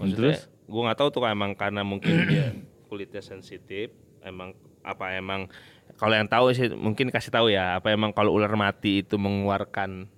Terus? 0.00 0.48
gue 0.64 0.80
nggak 0.80 0.96
tahu 0.96 1.08
tuh 1.10 1.20
emang 1.24 1.52
karena 1.52 1.84
mungkin 1.84 2.24
dia 2.24 2.56
kulitnya 2.88 3.20
sensitif 3.20 3.92
emang 4.20 4.52
apa 4.80 5.12
emang 5.12 5.48
kalau 5.94 6.12
yang 6.12 6.24
tahu 6.26 6.48
sih 6.50 6.72
mungkin 6.72 7.08
kasih 7.08 7.28
tahu 7.30 7.48
ya 7.48 7.76
apa 7.76 7.92
emang 7.92 8.10
kalau 8.10 8.32
ular 8.32 8.52
mati 8.54 9.00
itu 9.00 9.14
mengeluarkan 9.14 10.08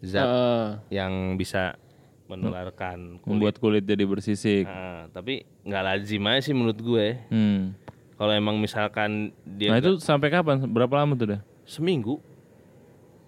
zat 0.00 0.24
Heeh. 0.24 0.66
yang 0.90 1.12
bisa 1.36 1.76
menularkan 2.24 3.18
kulit 3.18 3.28
Membuat 3.28 3.54
kulit 3.58 3.82
jadi 3.82 4.06
bersisik. 4.06 4.62
Nah, 4.62 5.10
tapi 5.10 5.42
nggak 5.60 5.82
lazim 5.82 6.22
aja 6.24 6.40
sih 6.40 6.54
menurut 6.54 6.78
gue 6.78 7.06
Hmm. 7.28 7.74
Kalau 8.20 8.36
emang 8.36 8.60
misalkan 8.60 9.32
dia 9.48 9.72
Nah 9.72 9.80
itu 9.80 9.96
sampai 9.96 10.28
kapan? 10.28 10.68
Berapa 10.68 11.00
lama 11.00 11.16
tuh 11.16 11.26
dah? 11.26 11.40
seminggu 11.64 12.20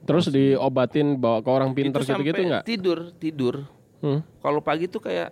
Terus 0.03 0.29
diobatin 0.29 1.15
bawa 1.17 1.41
ke 1.41 1.49
orang 1.49 1.73
pinter 1.73 2.03
itu 2.03 2.11
gitu-gitu 2.11 2.43
nggak? 2.43 2.65
tidur 2.67 2.99
tidur 3.17 3.57
Hmm. 4.03 4.19
kalau 4.39 4.59
pagi 4.59 4.85
tuh 4.85 4.99
kayak 4.99 5.31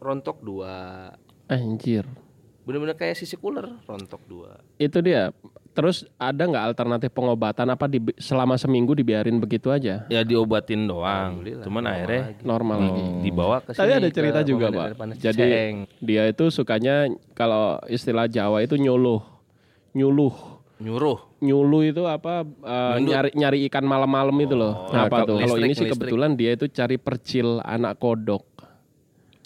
rontok 0.00 0.40
dua 0.40 1.12
Anjir. 1.44 2.08
bener-bener 2.64 2.96
kayak 2.96 3.14
sisik 3.14 3.38
ular 3.38 3.68
rontok 3.84 4.24
dua 4.24 4.58
Itu 4.74 4.98
dia. 4.98 5.28
Terus 5.76 6.08
ada 6.16 6.40
nggak 6.40 6.64
alternatif 6.66 7.12
pengobatan 7.12 7.68
apa 7.68 7.84
di, 7.84 8.00
selama 8.16 8.56
seminggu 8.56 8.96
dibiarin 8.96 9.36
begitu 9.36 9.68
aja? 9.68 10.08
ya 10.08 10.20
diobatin 10.22 10.88
doang 10.88 11.44
cuman 11.60 11.84
akhirnya 11.84 12.32
Normal 12.40 12.78
lagi. 12.80 13.02
dibawa 13.20 13.60
ke 13.60 13.70
Tadi 13.70 13.84
sini 13.86 14.00
ada 14.00 14.08
cerita 14.08 14.40
ke 14.40 14.46
juga, 14.46 14.66
Pak. 14.72 14.88
Jadi 15.14 15.36
Ciseeng. 15.36 15.76
dia 16.00 16.22
itu 16.24 16.48
sukanya 16.48 17.06
kalau 17.30 17.76
istilah 17.86 18.24
Jawa 18.24 18.64
itu 18.64 18.74
nyuluh. 18.74 19.20
Nyuluh. 19.92 20.32
nyuruh 20.76 21.20
Nyuluh 21.36 21.82
itu 21.86 22.02
apa 22.02 22.40
eh, 22.44 22.94
nyari 22.98 23.30
nyari 23.32 23.58
ikan 23.66 23.80
malam-malam 23.82 24.32
itu 24.38 24.52
loh. 24.52 24.88
Nah, 24.88 25.04
apa 25.04 25.20
kalau- 25.20 25.28
tuh? 25.30 25.36
Kalau 25.38 25.56
ini 25.58 25.70
sih 25.70 25.84
listrik. 25.84 25.92
kebetulan 25.94 26.32
dia 26.32 26.50
itu 26.50 26.64
cari 26.66 26.96
percil 26.96 27.60
anak 27.60 27.96
kodok. 27.96 28.44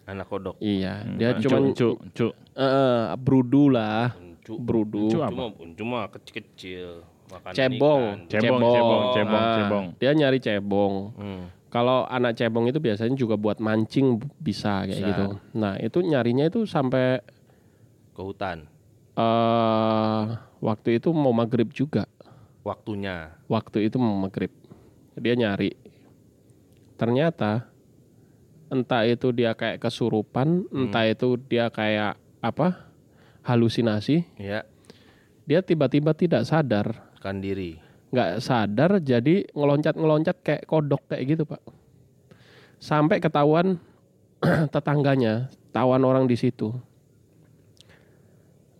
anak 0.04 0.26
kodok 0.26 0.58
Iya, 0.58 1.02
Hmm. 1.02 1.18
dia 1.18 1.34
cuma 1.36 1.70
cu, 1.70 1.94
cu. 2.08 2.26
eh, 2.52 3.04
brudu 3.16 3.66
lah. 3.68 4.10
Uncu 4.56 5.18
apa? 5.18 5.30
cuma 5.30 5.44
cuma 5.76 5.98
kecil-kecil 6.08 7.06
makanan 7.30 7.54
Cebong. 7.54 8.02
ikan. 8.02 8.26
Cebong, 8.26 8.60
cebong, 8.66 9.02
cebong, 9.14 9.44
Ah, 9.44 9.54
cebong. 9.54 9.86
Dia 10.02 10.10
nyari 10.12 10.38
cebong. 10.38 10.94
Hmm. 11.14 11.42
Kalau 11.70 12.02
anak 12.10 12.34
cebong 12.34 12.66
itu 12.66 12.82
biasanya 12.82 13.14
juga 13.14 13.38
buat 13.38 13.62
mancing 13.62 14.18
bisa 14.42 14.82
kayak 14.82 14.90
Bisa. 14.90 15.06
gitu. 15.06 15.26
Nah, 15.54 15.78
itu 15.78 16.02
nyarinya 16.02 16.50
itu 16.50 16.66
sampai 16.66 17.22
ke 18.10 18.20
hutan 18.20 18.66
eh 19.14 20.22
waktu 20.58 20.98
itu 20.98 21.14
mau 21.14 21.30
maghrib 21.30 21.70
juga. 21.70 22.10
waktunya 22.60 23.32
Waktu 23.46 23.86
itu 23.86 23.96
mau 23.96 24.18
maghrib. 24.18 24.50
Dia 25.14 25.32
nyari. 25.32 25.72
Ternyata 26.98 27.70
entah 28.68 29.02
itu 29.06 29.32
dia 29.32 29.56
kayak 29.56 29.80
kesurupan, 29.80 30.68
entah 30.68 31.08
itu 31.08 31.38
dia 31.40 31.70
kayak 31.70 32.18
apa? 32.38 32.89
Halusinasi. 33.50 34.22
ya 34.36 34.62
Dia 35.44 35.60
tiba-tiba 35.60 36.14
tidak 36.14 36.44
sadar. 36.44 37.10
kan 37.18 37.36
diri. 37.36 37.76
Nggak 38.10 38.40
sadar 38.40 38.96
jadi 38.98 39.44
ngeloncat-ngeloncat 39.52 40.36
kayak 40.40 40.64
kodok 40.64 41.04
kayak 41.06 41.24
gitu 41.28 41.42
pak. 41.44 41.60
Sampai 42.78 43.18
ketahuan 43.18 43.76
tetangganya 44.74 45.50
tawan 45.70 46.00
orang 46.00 46.24
di 46.24 46.34
situ. 46.34 46.72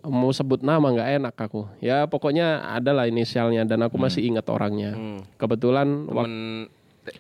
Mau 0.01 0.33
sebut 0.33 0.65
nama 0.65 0.81
nggak 0.81 1.11
enak 1.21 1.35
aku. 1.37 1.69
Ya 1.79 2.09
pokoknya 2.09 2.65
adalah 2.73 3.05
inisialnya 3.05 3.69
dan 3.69 3.85
aku 3.85 4.01
masih 4.01 4.25
ingat 4.25 4.49
orangnya. 4.49 4.97
Hmm. 4.97 5.21
kebetulan 5.37 6.09
wak- 6.09 6.25
temen 6.25 6.35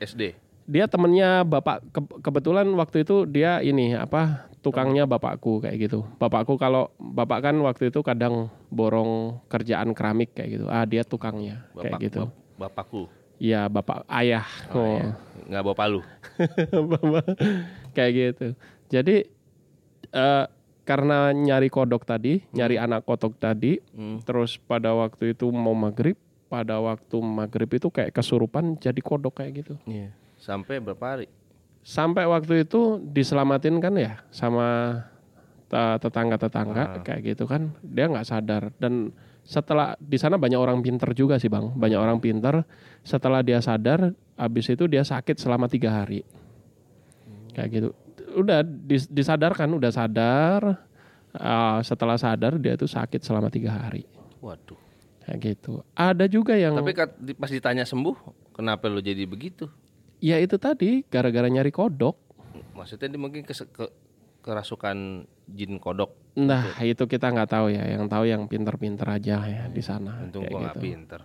SD 0.00 0.22
dia 0.64 0.86
temennya 0.86 1.42
bapak. 1.42 1.82
Ke- 1.90 2.18
kebetulan 2.22 2.64
waktu 2.72 3.02
itu 3.02 3.26
dia 3.26 3.58
ini 3.58 3.92
apa 3.92 4.48
tukangnya 4.60 5.04
bapakku 5.04 5.58
kayak 5.58 5.76
gitu 5.80 6.04
bapakku 6.16 6.54
kalau 6.54 6.88
bapak 6.96 7.40
kan 7.42 7.56
waktu 7.60 7.88
itu 7.88 8.00
kadang 8.00 8.48
borong 8.68 9.40
kerjaan 9.46 9.90
keramik 9.90 10.32
kayak 10.32 10.50
gitu 10.54 10.64
ah 10.66 10.84
dia 10.84 11.00
tukangnya 11.02 11.64
kayak 11.72 11.90
bapak 11.90 12.00
gitu 12.02 12.22
bap- 12.22 12.36
bapakku 12.70 13.04
Iya 13.40 13.66
bapak 13.66 14.04
ayah. 14.12 14.44
Oh. 14.68 15.00
nggak 15.48 15.64
bawa 15.64 15.72
palu 15.74 16.00
Bapak- 16.92 17.40
kayak 17.90 18.12
gitu. 18.12 18.46
Jadi 18.86 19.16
eh, 20.06 20.44
karena 20.82 21.30
nyari 21.30 21.68
kodok 21.68 22.04
tadi, 22.04 22.44
nyari 22.52 22.76
anak 22.76 23.00
kodok 23.02 23.40
tadi, 23.40 23.80
Hmm. 23.90 24.20
terus 24.20 24.60
pada 24.60 24.92
waktu 24.92 25.32
itu 25.32 25.48
mau 25.48 25.72
maghrib, 25.72 26.20
pada 26.46 26.76
waktu 26.78 27.16
maghrib 27.16 27.70
itu 27.70 27.88
kayak 27.88 28.12
kesurupan 28.12 28.76
jadi 28.76 29.00
kodok 29.00 29.40
kayak 29.40 29.64
gitu. 29.64 29.74
Iya. 29.84 30.12
sampai 30.36 30.76
berapa 30.76 31.04
hari 31.06 31.26
Sampai 31.80 32.28
waktu 32.28 32.68
itu 32.68 33.00
diselamatin 33.00 33.80
kan 33.80 33.96
ya 33.96 34.20
sama 34.28 35.00
te- 35.70 35.98
tetangga-tetangga 36.02 37.00
kayak 37.00 37.20
gitu 37.34 37.48
kan, 37.48 37.72
dia 37.80 38.04
nggak 38.10 38.26
sadar 38.28 38.68
dan 38.76 39.14
setelah 39.40 39.96
di 39.96 40.20
sana 40.20 40.36
banyak 40.36 40.60
orang 40.60 40.84
pinter 40.84 41.10
juga 41.16 41.40
sih 41.40 41.48
bang, 41.48 41.72
banyak 41.72 41.96
orang 41.96 42.20
pinter. 42.20 42.62
Setelah 43.00 43.40
dia 43.40 43.58
sadar, 43.64 44.12
habis 44.36 44.68
itu 44.68 44.84
dia 44.84 45.00
sakit 45.00 45.40
selama 45.40 45.66
tiga 45.66 45.90
hari, 46.04 46.20
kayak 47.56 47.68
gitu. 47.72 47.88
udah 48.30 48.62
dis- 48.62 49.10
disadarkan, 49.10 49.74
udah 49.74 49.90
sadar. 49.90 50.86
Ah, 51.34 51.82
setelah 51.82 52.14
sadar 52.14 52.58
dia 52.62 52.78
tuh 52.78 52.86
sakit 52.86 53.22
selama 53.22 53.50
tiga 53.50 53.74
hari. 53.74 54.06
Waduh. 54.38 54.78
Kayak 55.26 55.38
gitu. 55.54 55.82
Ada 55.98 56.30
juga 56.30 56.54
yang 56.54 56.78
Tapi 56.78 56.94
pas 57.34 57.50
ditanya 57.50 57.82
sembuh, 57.82 58.14
kenapa 58.54 58.86
lu 58.86 59.02
jadi 59.02 59.26
begitu? 59.26 59.66
Ya 60.20 60.36
itu 60.36 60.56
tadi 60.56 61.02
gara-gara 61.08 61.48
nyari 61.48 61.72
kodok. 61.72 62.16
Maksudnya 62.76 63.08
dia 63.08 63.20
mungkin 63.20 63.42
kes- 63.42 63.68
ke- 63.68 63.92
kerasukan 64.40 65.24
jin 65.50 65.76
kodok. 65.76 66.12
Nah, 66.38 66.78
itu 66.80 67.04
kita 67.04 67.28
nggak 67.28 67.50
tahu 67.50 67.74
ya. 67.74 67.84
Yang 67.84 68.04
tahu 68.06 68.24
yang 68.24 68.42
pinter-pinter 68.46 69.04
aja 69.04 69.36
ya 69.44 69.64
di 69.66 69.82
sana. 69.82 70.22
Untung 70.22 70.46
gitu. 70.46 70.78
pinter. 70.80 71.20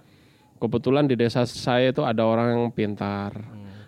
Kebetulan 0.55 1.05
di 1.05 1.15
desa 1.15 1.43
saya 1.45 1.91
itu 1.91 2.01
ada 2.01 2.23
orang 2.25 2.55
yang 2.55 2.65
pintar. 2.71 3.31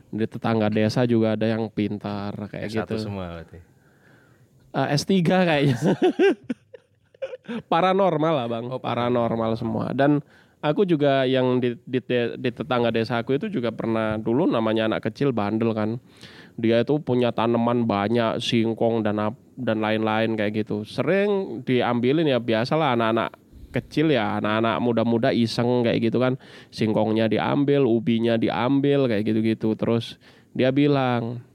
Di 0.07 0.23
tetangga 0.23 0.71
desa 0.71 1.03
juga 1.03 1.35
ada 1.35 1.43
yang 1.43 1.67
pintar 1.67 2.31
kayak 2.47 2.71
S1 2.71 2.87
gitu. 2.87 2.95
semua 3.11 3.27
berarti. 3.27 3.59
Eh, 4.71 4.87
S3 4.95 5.11
kayaknya. 5.25 5.77
paranormal 7.71 8.33
lah 8.35 8.47
bang, 8.47 8.65
Oh, 8.67 8.79
paranormal 8.79 9.55
semua. 9.55 9.91
Dan 9.95 10.19
aku 10.61 10.85
juga 10.87 11.23
yang 11.23 11.61
di, 11.61 11.77
di, 11.85 11.99
di 12.37 12.49
tetangga 12.49 12.89
desa 12.89 13.21
aku 13.21 13.37
itu 13.37 13.47
juga 13.51 13.69
pernah 13.73 14.17
dulu 14.17 14.49
namanya 14.49 14.89
anak 14.89 15.11
kecil 15.11 15.31
bandel 15.31 15.73
kan. 15.73 16.01
Dia 16.57 16.81
itu 16.81 16.97
punya 16.97 17.29
tanaman 17.29 17.85
banyak, 17.85 18.41
singkong 18.41 19.05
dan 19.05 19.21
dan 19.53 19.77
lain-lain 19.77 20.33
kayak 20.33 20.65
gitu. 20.65 20.81
Sering 20.81 21.61
diambilin 21.61 22.25
ya 22.25 22.41
biasalah 22.41 22.97
anak-anak 22.97 23.29
kecil 23.69 24.09
ya, 24.09 24.41
anak-anak 24.41 24.81
muda-muda 24.81 25.29
iseng 25.29 25.85
kayak 25.85 26.09
gitu 26.09 26.17
kan. 26.17 26.41
Singkongnya 26.73 27.29
diambil, 27.29 27.85
ubinya 27.85 28.41
diambil 28.41 29.05
kayak 29.05 29.29
gitu-gitu. 29.29 29.77
Terus 29.77 30.17
dia 30.57 30.73
bilang, 30.73 31.45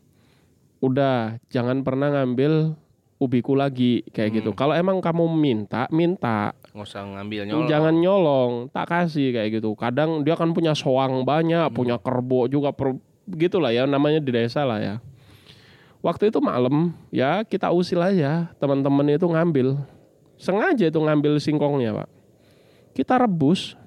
udah 0.78 1.42
jangan 1.50 1.82
pernah 1.82 2.14
ngambil 2.22 2.78
ubiku 3.18 3.58
lagi 3.58 4.06
kayak 4.14 4.42
gitu. 4.42 4.50
Kalau 4.54 4.74
emang 4.74 5.02
kamu 5.02 5.26
minta, 5.34 5.90
minta. 5.90 6.54
Nggak 6.72 6.88
usah 6.88 7.04
ngambil 7.04 7.40
nyolong. 7.44 7.68
Jangan 7.68 7.94
nyolong, 8.00 8.52
tak 8.72 8.86
kasih 8.88 9.28
kayak 9.36 9.60
gitu. 9.60 9.76
Kadang 9.76 10.24
dia 10.24 10.32
kan 10.32 10.56
punya 10.56 10.72
soang 10.72 11.20
banyak, 11.20 11.68
punya 11.76 12.00
kerbo 12.00 12.48
juga 12.48 12.72
per, 12.72 12.96
gitulah 13.28 13.68
ya 13.68 13.84
namanya 13.84 14.24
di 14.24 14.32
desa 14.32 14.64
lah 14.64 14.80
ya. 14.80 14.94
Waktu 16.02 16.32
itu 16.32 16.40
malam 16.42 16.96
ya 17.14 17.44
kita 17.44 17.70
usil 17.70 18.00
aja 18.00 18.50
teman-teman 18.56 19.04
itu 19.14 19.28
ngambil. 19.28 19.78
Sengaja 20.40 20.90
itu 20.90 20.98
ngambil 20.98 21.38
singkongnya, 21.38 22.02
Pak. 22.02 22.08
Kita 22.96 23.14
rebus 23.20 23.78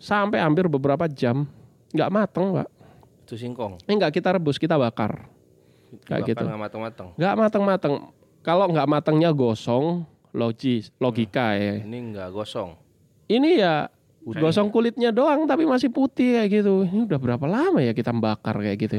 sampai 0.00 0.42
hampir 0.42 0.66
beberapa 0.66 1.06
jam. 1.06 1.46
nggak 1.88 2.10
mateng, 2.12 2.52
Pak. 2.52 2.68
Itu 3.28 3.36
singkong. 3.38 3.80
Eh 3.86 3.94
enggak 3.94 4.16
kita 4.16 4.34
rebus, 4.34 4.58
kita 4.58 4.80
bakar. 4.80 5.28
Kayak 6.04 6.34
gitu. 6.34 6.44
nggak 6.44 6.60
matang-matang. 6.60 7.08
Nggak 7.16 7.34
mateng-mateng. 7.36 7.94
Kalau 8.42 8.66
nggak 8.68 8.88
matengnya 8.88 9.30
gosong, 9.30 10.08
logis, 10.34 10.90
logika 10.98 11.54
ya. 11.56 11.80
Ini 11.82 11.98
nggak 12.12 12.28
gosong. 12.32 12.76
Ini 13.28 13.50
ya 13.60 13.74
gosong 14.24 14.68
kulitnya 14.68 15.08
doang 15.08 15.48
tapi 15.48 15.64
masih 15.64 15.88
putih 15.88 16.36
kayak 16.40 16.60
gitu. 16.60 16.84
Ini 16.84 17.08
udah 17.08 17.18
berapa 17.20 17.46
lama 17.48 17.80
ya 17.80 17.92
kita 17.92 18.12
bakar 18.12 18.60
kayak 18.60 18.78
gitu. 18.78 18.98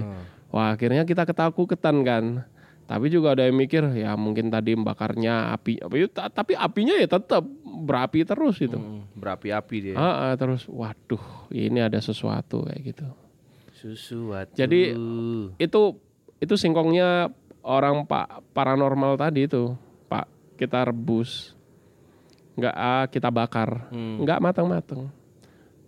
Wah 0.49 0.73
akhirnya 0.73 1.05
kita 1.05 1.25
ketakutan 1.29 2.01
kan. 2.01 2.25
Tapi 2.89 3.05
juga 3.13 3.37
ada 3.37 3.45
yang 3.45 3.53
mikir 3.53 3.85
ya 3.93 4.17
mungkin 4.17 4.49
tadi 4.49 4.73
bakarnya 4.73 5.53
api, 5.53 5.77
api 5.77 6.09
ta- 6.09 6.33
tapi 6.33 6.57
apinya 6.57 6.97
ya 6.97 7.05
tetap 7.05 7.45
berapi 7.61 8.25
terus 8.25 8.57
itu. 8.57 8.73
Hmm, 8.81 9.05
berapi-api 9.13 9.77
dia. 9.77 9.93
Ah, 9.93 10.29
ah, 10.29 10.33
terus 10.33 10.65
waduh 10.65 11.21
ini 11.53 11.85
ada 11.85 12.01
sesuatu 12.01 12.65
kayak 12.65 12.81
gitu. 12.89 13.05
Susu 13.77 14.33
waktu. 14.33 14.57
Jadi 14.57 14.97
itu 15.61 15.81
itu 16.41 16.53
singkongnya 16.57 17.29
orang 17.61 18.09
pak 18.09 18.41
paranormal 18.57 19.21
tadi 19.21 19.45
itu 19.45 19.77
kita 20.59 20.83
rebus 20.83 21.55
nggak 22.53 22.75
ah, 22.75 23.07
kita 23.07 23.31
bakar 23.31 23.87
Hmm. 23.87 24.19
nggak 24.19 24.43
matang-matang 24.43 25.07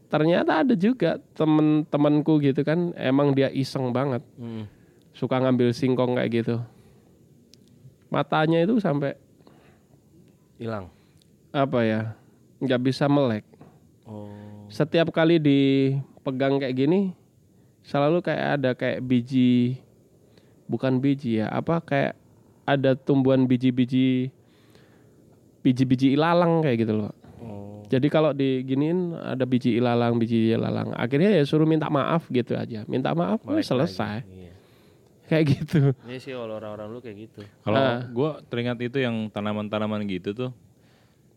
ternyata 0.07 0.63
ada 0.63 0.71
juga 0.73 1.19
temen-temenku 1.36 2.39
gitu 2.39 2.63
kan 2.63 2.95
emang 2.95 3.36
dia 3.36 3.51
iseng 3.51 3.91
banget 3.91 4.23
Hmm. 4.36 4.71
suka 5.12 5.36
ngambil 5.38 5.75
singkong 5.75 6.15
kayak 6.15 6.31
gitu 6.31 6.55
matanya 8.07 8.63
itu 8.63 8.79
sampai 8.79 9.15
hilang. 10.55 10.88
apa 11.51 11.79
ya 11.84 12.01
nggak 12.60 12.81
bisa 12.81 13.12
melek 13.12 13.43
Oh. 14.07 14.31
setiap 14.67 15.12
kali 15.12 15.36
dipegang 15.36 16.55
kayak 16.57 16.75
gini 16.77 17.12
selalu 17.81 18.19
kayak 18.21 18.47
ada 18.55 18.71
kayak 18.71 18.99
biji 19.01 19.79
bukan 20.65 20.99
biji 20.99 21.39
ya 21.39 21.47
apa 21.47 21.79
kayak 21.79 22.13
ada 22.63 22.95
tumbuhan 22.95 23.43
biji-biji 23.43 24.31
biji-biji 25.62 26.13
ilalang 26.13 26.62
kayak 26.62 26.78
gitu 26.82 26.95
loh 26.97 27.13
Oh. 27.38 27.82
jadi 27.86 28.06
kalau 28.06 28.32
diginiin 28.32 29.17
ada 29.17 29.41
biji 29.43 29.74
ilalang 29.74 30.13
biji 30.15 30.54
ilalang 30.54 30.93
akhirnya 30.93 31.34
ya 31.34 31.41
suruh 31.41 31.65
minta 31.65 31.88
maaf 31.88 32.30
gitu 32.30 32.54
aja 32.54 32.86
minta 32.86 33.12
maaf 33.12 33.41
Melek 33.41 33.65
selesai 33.65 34.21
lagi. 34.21 34.30
Iya. 34.30 34.54
kayak 35.26 35.43
gitu 35.47 35.80
Iya 36.06 36.17
sih 36.17 36.32
kalau 36.32 36.54
orang-orang 36.54 36.88
lu 36.88 37.00
kayak 37.00 37.17
gitu. 37.17 37.41
Kalau 37.62 37.78
Ah. 37.78 38.04
gue 38.04 38.30
teringat 38.45 38.78
itu 38.80 38.97
yang 39.00 39.26
tanaman-tanaman 39.28 40.06
gitu 40.06 40.36
tuh, 40.36 40.52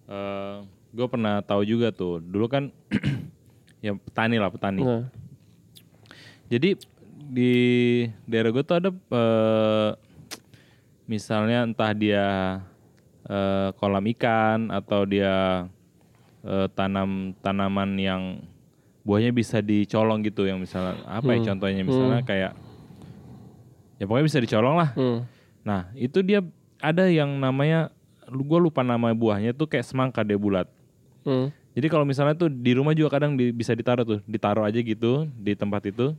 eh 0.06 0.56
gue 0.90 1.06
pernah 1.06 1.40
tahu 1.40 1.62
juga 1.62 1.88
tuh. 1.88 2.18
Dulu 2.18 2.46
kan 2.46 2.68
ya 3.86 3.94
petani 3.94 4.36
lah 4.36 4.50
petani. 4.50 4.82
Nah, 4.82 5.06
Jadi 6.44 6.74
di 7.24 7.52
daerah 8.24 8.50
gue 8.50 8.62
tuh 8.62 8.76
ada 8.76 8.90
eh, 8.92 9.90
misalnya 11.04 11.64
entah 11.64 11.92
dia 11.92 12.26
eh, 13.28 13.68
kolam 13.76 14.04
ikan 14.16 14.68
atau 14.70 15.04
dia 15.08 15.66
eh, 16.44 16.66
tanam 16.72 17.32
tanaman 17.40 17.90
yang 17.96 18.22
buahnya 19.04 19.36
bisa 19.36 19.60
dicolong 19.60 20.24
gitu 20.24 20.48
yang 20.48 20.56
misalnya 20.56 20.96
apa 21.04 21.36
ya 21.36 21.52
contohnya 21.52 21.84
misalnya 21.84 22.24
kayak 22.24 22.52
ya 24.00 24.04
pokoknya 24.08 24.26
bisa 24.26 24.38
dicolong 24.40 24.76
lah. 24.80 24.90
hmm. 24.96 25.18
Nah 25.64 25.92
itu 25.96 26.24
dia 26.24 26.40
ada 26.80 27.08
yang 27.08 27.28
namanya 27.40 27.92
gue 28.28 28.58
lupa 28.60 28.80
nama 28.80 29.12
buahnya 29.12 29.52
tuh 29.52 29.68
kayak 29.68 29.84
semangka 29.84 30.24
dia 30.24 30.40
bulat. 30.40 30.68
Hmm. 31.24 31.52
Jadi 31.74 31.86
kalau 31.90 32.06
misalnya 32.06 32.38
tuh 32.38 32.48
di 32.48 32.72
rumah 32.72 32.94
juga 32.94 33.18
kadang 33.18 33.34
di- 33.34 33.50
bisa 33.50 33.74
ditaruh 33.74 34.06
tuh, 34.06 34.20
ditaruh 34.24 34.62
aja 34.62 34.78
gitu 34.78 35.26
di 35.34 35.52
tempat 35.58 35.90
itu. 35.90 36.14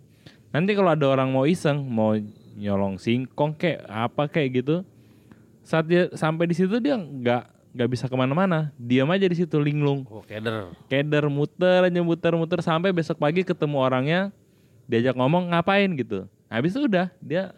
Nanti 0.51 0.75
kalau 0.75 0.91
ada 0.91 1.05
orang 1.07 1.31
mau 1.31 1.47
iseng, 1.47 1.79
mau 1.87 2.13
nyolong 2.55 2.99
singkong 2.99 3.55
kayak 3.55 3.87
apa 3.87 4.27
kayak 4.27 4.63
gitu, 4.63 4.75
saat 5.65 5.83
dia 5.83 6.07
sampai 6.13 6.45
di 6.45 6.53
situ 6.53 6.77
dia 6.77 6.93
nggak 6.93 7.43
nggak 7.75 7.89
bisa 7.91 8.05
ke 8.05 8.15
mana-mana, 8.15 8.71
diam 8.77 9.09
aja 9.11 9.25
di 9.25 9.35
situ 9.35 9.59
linglung, 9.59 10.07
Oh, 10.07 10.23
keder. 10.23 10.71
keder 10.87 11.27
muter 11.27 11.83
aja 11.83 11.99
muter-muter 11.99 12.63
sampai 12.63 12.95
besok 12.95 13.17
pagi 13.17 13.43
ketemu 13.43 13.75
orangnya, 13.75 14.21
diajak 14.85 15.11
ngomong 15.11 15.51
ngapain 15.51 15.91
gitu. 15.91 16.23
Habis 16.47 16.71
itu 16.71 16.87
udah 16.87 17.11
dia 17.19 17.51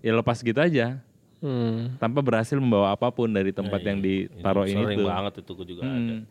ya 0.00 0.12
lepas 0.14 0.40
gitu 0.40 0.56
aja, 0.56 1.02
Hmm. 1.42 1.98
tanpa 1.98 2.22
berhasil 2.22 2.54
membawa 2.54 2.94
apa 2.94 3.10
pun 3.10 3.26
dari 3.26 3.50
tempat 3.50 3.82
yang 3.82 3.98
ditaruh 3.98 4.62
ini 4.62 4.78
Sering 4.78 4.98
tuh. 5.02 5.08
banget 5.10 5.32
itu 5.42 5.50
gua 5.52 5.66
juga 5.66 5.80
ada. 5.82 5.90
Hmm. 5.92 6.22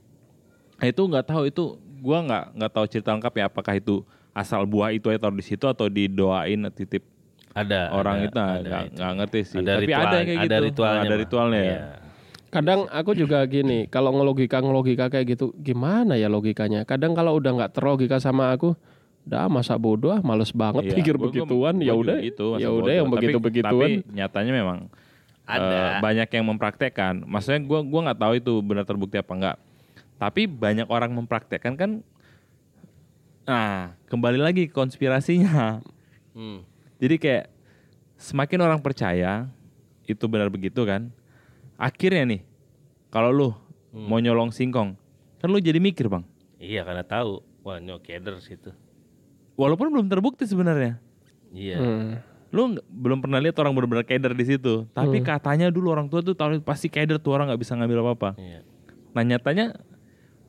Nah, 0.80 0.86
itu 0.88 1.02
nggak 1.04 1.26
tahu 1.28 1.43
itu 1.45 1.63
gua 2.00 2.17
nggak 2.24 2.43
nggak 2.58 2.71
tahu 2.71 2.86
cerita 2.88 3.10
lengkap 3.12 3.34
ya 3.36 3.45
apakah 3.45 3.74
itu 3.76 4.02
asal 4.32 4.63
buah 4.63 4.89
itu 4.89 5.12
aja 5.12 5.19
taruh 5.19 5.36
di 5.36 5.43
situ 5.43 5.67
atau 5.67 5.86
didoain 5.86 6.63
titip 6.71 7.04
Ada. 7.52 7.92
orang 7.92 8.16
ada, 8.18 8.26
itu 8.28 8.40
ada 8.40 8.60
nggak 8.62 8.84
itu. 8.88 8.96
nggak 8.96 9.12
ngerti 9.20 9.40
sih. 9.44 9.58
Ada 9.60 9.72
Tapi 9.72 9.84
ritual, 9.84 10.02
ada 10.02 10.16
yang 10.16 10.28
kayak 10.28 10.40
ada 10.40 10.56
gitu. 10.56 10.68
ritualnya. 10.68 11.02
ada 11.04 11.16
ritualnya 11.20 11.62
ya. 11.62 11.80
Kadang 12.52 12.80
aku 12.92 13.12
juga 13.16 13.40
gini, 13.48 13.88
kalau 13.88 14.12
ngelogika 14.12 14.60
ngelogika 14.60 15.08
kayak 15.08 15.36
gitu, 15.36 15.56
gimana 15.56 16.20
ya 16.20 16.28
logikanya? 16.28 16.84
Kadang 16.84 17.16
kalau 17.16 17.40
udah 17.40 17.52
nggak 17.56 17.72
terlogika 17.72 18.20
sama 18.20 18.52
aku, 18.52 18.76
dah 19.24 19.48
masa 19.48 19.80
bodoh, 19.80 20.12
ah, 20.12 20.20
males 20.20 20.52
banget 20.52 20.92
Iya, 20.92 20.96
pikir 21.00 21.16
begituan. 21.16 21.80
ya 21.80 21.96
udah, 21.96 22.20
gitu, 22.20 22.60
ya 22.60 22.68
udah 22.68 22.92
yang 22.92 23.08
Tapi- 23.08 23.16
begitu 23.16 23.38
begituan. 23.40 23.72
Tapi 24.04 24.12
nyatanya 24.12 24.52
memang 24.52 24.80
Ada. 25.48 25.64
eh, 25.64 25.92
banyak 26.04 26.28
yang 26.28 26.46
mempraktekkan. 26.52 27.14
Maksudnya 27.24 27.64
gua 27.64 27.80
gua 27.88 28.00
nggak 28.12 28.20
tahu 28.20 28.34
itu 28.36 28.54
benar 28.60 28.84
terbukti 28.84 29.16
apa 29.16 29.32
enggak. 29.32 29.58
Tapi 30.20 30.42
banyak 30.46 30.88
orang 30.92 31.12
mempraktekkan 31.16 31.74
kan. 31.80 31.92
Nah, 33.48 33.96
kembali 34.08 34.40
lagi 34.40 34.68
konspirasinya. 34.68 35.80
Hmm. 36.32 36.64
Jadi 37.02 37.16
kayak 37.18 37.50
semakin 38.16 38.62
orang 38.62 38.80
percaya 38.80 39.50
itu 40.06 40.22
benar 40.30 40.48
begitu 40.48 40.86
kan. 40.86 41.10
Akhirnya 41.76 42.24
nih 42.30 42.42
kalau 43.10 43.34
lu 43.34 43.50
Hmm. 43.92 44.08
mau 44.08 44.24
nyolong 44.24 44.56
singkong, 44.56 44.96
kan 45.36 45.48
lu 45.52 45.60
jadi 45.60 45.76
mikir, 45.76 46.08
Bang. 46.08 46.24
Iya 46.56 46.88
karena 46.88 47.04
tahu. 47.04 47.44
Wah, 47.60 47.76
nyok 47.76 48.00
keder 48.02 48.40
situ. 48.40 48.72
Walaupun 49.54 49.92
belum 49.92 50.08
terbukti 50.08 50.48
sebenarnya. 50.48 50.96
Iya. 51.52 51.76
Hmm. 51.76 52.12
Lu 52.50 52.72
belum 52.88 53.20
pernah 53.20 53.38
lihat 53.38 53.60
orang 53.60 53.76
benar-benar 53.76 54.04
keder 54.04 54.32
di 54.32 54.46
situ. 54.46 54.88
Tapi 54.92 55.20
katanya 55.22 55.68
dulu 55.68 55.92
orang 55.92 56.08
tua 56.08 56.22
tuh 56.22 56.32
tahu 56.32 56.64
pasti 56.64 56.88
keder 56.88 57.20
tuh 57.20 57.32
orang 57.32 57.52
nggak 57.52 57.60
bisa 57.60 57.76
ngambil 57.76 58.00
apa-apa. 58.02 58.40
Iya. 58.40 58.64
Nah 59.12 59.24
nyatanya 59.26 59.66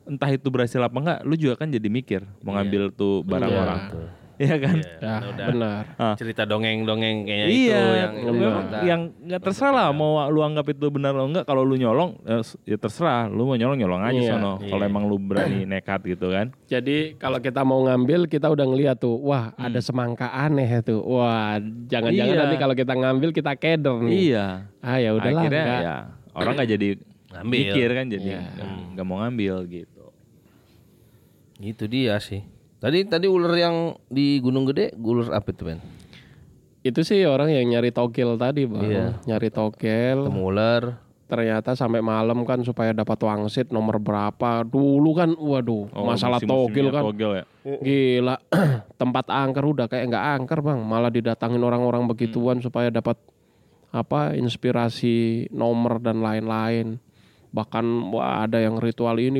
entah 0.03 0.29
itu 0.29 0.47
berhasil 0.47 0.79
apa 0.79 0.95
enggak, 0.95 1.19
lu 1.21 1.35
juga 1.35 1.55
kan 1.55 1.67
jadi 1.67 1.85
mikir 1.85 2.23
mau 2.41 2.55
ngambil 2.55 2.91
tuh 2.91 3.23
barang 3.23 3.49
Iya. 3.49 3.59
orang. 3.59 3.79
Betul. 3.83 4.07
Iya 4.35 4.55
kan? 4.57 4.75
Iya, 4.75 4.97
Ya, 4.99 5.15
udah 5.23 5.45
benar. 5.47 5.83
Ah. 5.95 6.15
cerita 6.15 6.41
dongeng-dongeng 6.43 7.17
kayaknya 7.23 7.47
iya, 7.47 7.77
itu 7.77 7.91
yang 7.93 8.11
memang 8.33 8.63
kita- 8.63 8.83
yang 8.83 9.01
nggak 9.19 9.41
terserah 9.41 9.71
lah 9.71 9.87
mau 9.89 10.11
lu 10.25 10.41
anggap 10.41 10.65
itu 10.67 10.89
benar 10.89 11.13
atau 11.13 11.27
enggak. 11.27 11.45
Kalau 11.45 11.61
lu 11.61 11.75
nyolong, 11.75 12.17
eh, 12.23 12.41
ya 12.65 12.75
terserah. 12.75 13.25
Lu 13.25 13.43
mau 13.43 13.53
nyolong 13.53 13.77
nyolong 13.77 14.01
aja 14.01 14.15
Iya, 14.15 14.31
sono. 14.33 14.53
iya. 14.57 14.69
Kalau 14.69 14.83
emang 14.83 15.03
lu 15.05 15.17
berani 15.17 15.63
nekat 15.63 16.01
gitu 16.07 16.29
kan. 16.29 16.49
Jadi 16.65 17.13
kalau 17.15 17.37
kita 17.37 17.61
mau 17.61 17.83
ngambil 17.83 18.25
kita 18.25 18.47
udah 18.47 18.65
ngeliat 18.65 18.97
tuh, 18.97 19.19
wah 19.19 19.53
ada 19.53 19.77
semangka 19.77 20.27
aneh 20.27 20.81
tuh. 20.81 20.99
Wah, 20.99 21.61
jangan-jangan 21.85 22.33
Iya. 22.33 22.41
nanti 22.41 22.55
kalau 22.57 22.73
kita 22.73 22.93
ngambil 22.93 23.29
kita 23.31 23.51
keder 23.53 23.97
nih. 23.99 24.33
Iya. 24.33 24.45
Ah 24.79 24.97
ya 24.97 25.11
udahlah. 25.11 25.41
Akhirnya 25.41 25.63
enggak. 25.63 25.81
ya 25.81 25.95
orang 26.33 26.53
nggak 26.55 26.69
jadi 26.71 26.87
Ngambil. 27.29 27.53
mikir 27.53 27.89
kan 27.91 28.05
jadi 28.07 28.27
Iya. 28.27 28.41
nggak 28.49 28.67
nggak 28.93 29.05
mau 29.05 29.17
ngambil 29.21 29.55
gitu. 29.67 30.05
Itu 31.59 31.85
dia 31.85 32.17
sih. 32.17 32.43
Tadi 32.83 33.07
tadi 33.07 33.31
ular 33.31 33.55
yang 33.55 33.95
di 34.11 34.43
Gunung 34.43 34.67
Gede, 34.67 34.91
ular 34.99 35.39
apa 35.39 35.55
itu, 35.55 35.63
Ben? 35.63 35.79
Itu 36.83 36.99
sih 37.07 37.23
orang 37.23 37.47
yang 37.47 37.71
nyari 37.71 37.95
togel 37.95 38.35
tadi, 38.35 38.67
Bang. 38.67 38.83
Iya. 38.83 39.23
Nyari 39.23 39.47
togel. 39.55 40.27
Temu 40.27 40.51
ular. 40.51 40.99
Ternyata 41.31 41.79
sampai 41.79 42.03
malam 42.03 42.43
kan 42.43 42.59
supaya 42.59 42.91
dapat 42.91 43.15
wangsit 43.23 43.71
nomor 43.71 44.03
berapa. 44.03 44.67
Dulu 44.67 45.15
kan 45.15 45.31
waduh, 45.31 45.87
masalah 45.95 46.43
togel 46.43 46.91
kan. 46.91 47.07
Togel 47.07 47.31
ya. 47.39 47.45
Gila, 47.63 48.35
tempat 49.01 49.31
angker 49.31 49.63
udah 49.63 49.87
kayak 49.87 50.11
nggak 50.11 50.25
angker 50.43 50.59
bang, 50.59 50.83
malah 50.83 51.07
didatangin 51.07 51.63
orang-orang 51.63 52.03
begituan 52.03 52.59
supaya 52.59 52.91
dapat 52.91 53.15
apa 53.95 54.35
inspirasi 54.35 55.47
nomor 55.55 56.03
dan 56.03 56.19
lain-lain. 56.19 56.99
Bahkan 57.55 57.85
wah 58.11 58.43
ada 58.43 58.59
yang 58.59 58.75
ritual 58.83 59.15
ini, 59.23 59.39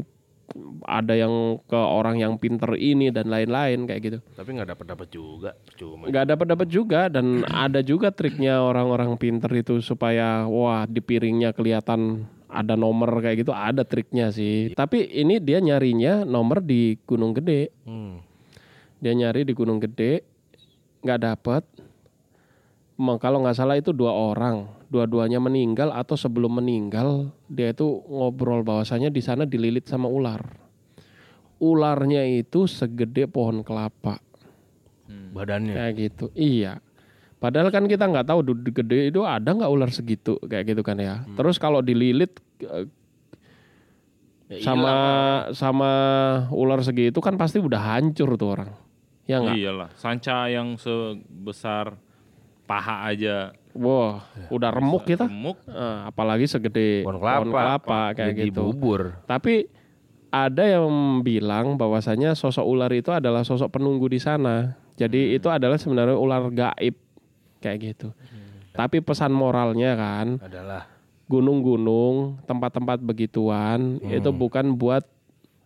ada 0.85 1.13
yang 1.17 1.57
ke 1.65 1.79
orang 1.79 2.19
yang 2.19 2.35
pinter 2.37 2.75
ini 2.77 3.09
dan 3.09 3.31
lain-lain 3.31 3.87
kayak 3.89 4.01
gitu. 4.03 4.17
Tapi 4.35 4.49
nggak 4.53 4.69
dapat 4.75 4.85
dapat 4.93 5.07
juga, 5.09 5.49
cuma. 5.79 6.03
Nggak 6.11 6.25
dapat 6.35 6.45
dapat 6.53 6.67
juga 6.69 7.01
dan 7.09 7.47
ada 7.47 7.79
juga 7.81 8.13
triknya 8.13 8.61
orang-orang 8.61 9.15
pinter 9.17 9.49
itu 9.55 9.79
supaya 9.79 10.45
wah 10.45 10.85
di 10.85 10.99
piringnya 10.99 11.55
kelihatan 11.55 12.27
ada 12.53 12.77
nomor 12.77 13.09
kayak 13.17 13.47
gitu 13.47 13.51
ada 13.55 13.81
triknya 13.81 14.29
sih. 14.29 14.77
Tapi 14.77 15.09
ini 15.09 15.41
dia 15.41 15.57
nyarinya 15.57 16.21
nomor 16.21 16.61
di 16.61 17.01
Gunung 17.01 17.33
Gede. 17.33 17.73
Hmm. 17.87 18.21
Dia 19.01 19.11
nyari 19.17 19.43
di 19.43 19.51
Gunung 19.57 19.81
Gede, 19.81 20.23
nggak 21.01 21.19
dapet. 21.19 21.63
Emang 22.93 23.17
kalau 23.17 23.41
nggak 23.41 23.57
salah 23.57 23.73
itu 23.73 23.89
dua 23.89 24.13
orang, 24.13 24.69
dua-duanya 24.93 25.41
meninggal 25.41 25.89
atau 25.89 26.13
sebelum 26.13 26.61
meninggal 26.61 27.33
dia 27.49 27.73
itu 27.73 28.05
ngobrol 28.05 28.61
bahwasanya 28.61 29.09
di 29.09 29.17
sana 29.17 29.49
dililit 29.49 29.89
sama 29.89 30.05
ular. 30.05 30.41
Ularnya 31.57 32.21
itu 32.27 32.69
segede 32.69 33.25
pohon 33.25 33.65
kelapa, 33.65 34.21
Badannya. 35.33 35.73
kayak 35.73 35.93
gitu. 35.97 36.25
Iya. 36.37 36.83
Padahal 37.41 37.73
kan 37.73 37.89
kita 37.89 38.07
nggak 38.07 38.29
tahu 38.29 38.39
di 38.55 38.71
gede 38.71 38.99
itu 39.11 39.25
ada 39.25 39.51
nggak 39.51 39.71
ular 39.71 39.89
segitu 39.89 40.37
kayak 40.45 40.75
gitu 40.75 40.81
kan 40.85 40.95
ya. 41.01 41.25
Terus 41.33 41.57
kalau 41.57 41.81
dililit 41.81 42.37
Ya 44.53 44.59
sama 44.59 44.95
sama 45.55 45.91
ular 46.53 46.83
segitu 46.85 47.17
kan 47.23 47.39
pasti 47.39 47.57
udah 47.57 47.79
hancur 47.79 48.37
tuh 48.37 48.53
orang. 48.53 48.69
Ya 49.23 49.39
nggak? 49.39 49.55
Iyalah, 49.55 49.89
sanca 49.95 50.51
yang 50.51 50.75
sebesar 50.75 51.95
paha 52.63 53.11
aja 53.11 53.51
Wah, 53.73 54.21
udah 54.53 54.69
remuk 54.69 55.01
kita. 55.01 55.25
remuk. 55.25 55.57
Eh, 55.65 55.99
apalagi 56.05 56.45
segede 56.45 57.01
Pohon 57.01 57.17
kelapa. 57.17 57.49
kelapa 57.49 58.01
kayak 58.13 58.33
Jadi 58.37 58.49
gitu. 58.53 58.69
bubur. 58.69 59.17
Tapi 59.25 59.65
ada 60.29 60.61
yang 60.65 61.21
bilang 61.25 61.73
bahwasanya 61.73 62.37
sosok 62.37 62.61
ular 62.61 62.93
itu 62.93 63.09
adalah 63.09 63.41
sosok 63.41 63.73
penunggu 63.73 64.05
di 64.05 64.21
sana. 64.21 64.77
Jadi 64.93 65.33
itu 65.33 65.49
adalah 65.49 65.81
sebenarnya 65.81 66.13
ular 66.13 66.53
gaib 66.53 66.93
kayak 67.65 67.77
gitu. 67.81 68.13
Tapi 68.77 69.01
pesan 69.01 69.33
moralnya 69.33 69.97
kan, 69.97 70.37
Adalah 70.37 70.85
gunung-gunung, 71.25 72.45
tempat-tempat 72.45 73.01
begituan 73.01 73.97
itu 74.05 74.29
bukan 74.29 74.77
buat 74.77 75.01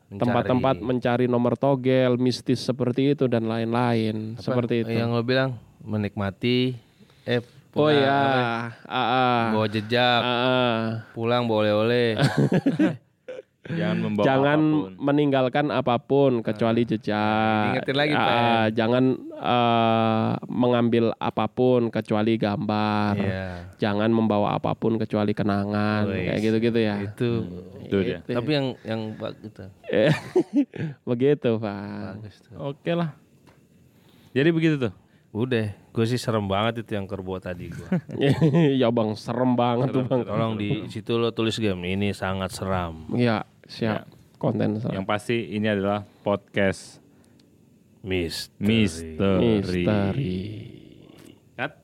tempat-tempat 0.07 0.79
mencari 0.79 1.27
nomor 1.27 1.59
togel, 1.59 2.15
mistis 2.15 2.63
seperti 2.63 3.19
itu 3.19 3.27
dan 3.27 3.51
lain-lain. 3.51 4.39
Seperti 4.39 4.87
itu. 4.87 4.95
Yang 4.95 5.11
lo 5.11 5.23
bilang 5.27 5.59
menikmati 5.83 6.86
eh 7.27 7.43
Oh 7.77 7.93
pulang, 7.93 8.01
ya, 8.01 8.09
apa, 8.09 8.89
ah, 8.89 8.97
ah. 8.97 9.43
bawa 9.53 9.67
jejak, 9.69 10.21
ah. 10.25 10.81
pulang 11.13 11.45
bawa 11.45 11.61
oleh-oleh. 11.61 12.17
Jangan 13.67 13.97
membawa 13.99 14.25
jangan 14.25 14.59
apa 14.63 14.71
pun. 14.71 14.91
meninggalkan 14.95 15.65
apa 15.75 15.95
pun 15.99 16.31
kecuali 16.39 16.81
jejak. 16.87 17.75
Diingetin 17.83 17.95
lagi, 17.99 18.13
Ah, 18.15 18.23
Pak. 18.23 18.79
jangan 18.79 19.03
eh, 19.27 20.29
mengambil 20.47 21.11
apa 21.19 21.45
pun 21.51 21.91
kecuali 21.91 22.39
gambar. 22.39 23.13
Iya. 23.19 23.47
Jangan 23.75 24.09
membawa 24.15 24.55
apa 24.55 24.71
pun 24.71 24.95
kecuali 24.95 25.35
kenangan. 25.35 26.07
Wih. 26.07 26.31
Kayak 26.31 26.39
gitu-gitu 26.47 26.79
ya. 26.79 26.95
Itu. 27.03 27.31
Itu 27.83 27.97
dia. 28.07 28.23
Gitu. 28.23 28.39
Tapi 28.39 28.49
yang 28.55 28.67
yang 28.87 29.01
gitu. 29.19 29.63
Begitu, 31.11 31.49
Pak. 31.59 32.23
Bagus 32.23 32.35
tuh. 32.47 32.55
Oke 32.71 32.91
lah. 32.95 33.11
Jadi 34.31 34.49
begitu 34.55 34.75
tuh. 34.79 34.93
Udah, 35.35 35.75
gue 35.97 36.05
sih 36.05 36.21
serem 36.21 36.45
banget 36.45 36.85
itu 36.85 36.93
yang 36.93 37.09
kerbo 37.09 37.41
tadi 37.41 37.73
gue. 37.73 37.89
ya 38.85 38.93
Bang, 38.93 39.17
serem 39.17 39.57
banget 39.57 39.89
tuh, 39.89 40.05
Bang. 40.05 40.21
Tolong 40.21 40.53
di 40.53 40.85
situ 40.93 41.17
lo 41.17 41.33
tulis 41.33 41.57
game 41.57 41.89
ini 41.89 42.13
sangat 42.13 42.53
seram. 42.53 43.09
Iya, 43.17 43.49
siap. 43.65 44.05
Konten 44.37 44.77
serem. 44.77 45.01
Yang 45.01 45.05
pasti 45.09 45.57
ini 45.57 45.65
adalah 45.65 46.05
podcast 46.21 47.01
Misteri. 48.05 48.61
misteri. 48.61 49.41
Misteri. 49.41 50.37
Kat. 51.57 51.81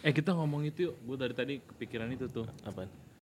Eh 0.00 0.12
kita 0.16 0.32
ngomong 0.32 0.64
itu 0.64 0.88
yuk. 0.88 0.96
Gue 1.04 1.20
dari 1.20 1.36
tadi 1.36 1.60
kepikiran 1.60 2.08
itu 2.16 2.32
tuh. 2.32 2.48
Apaan? 2.64 2.88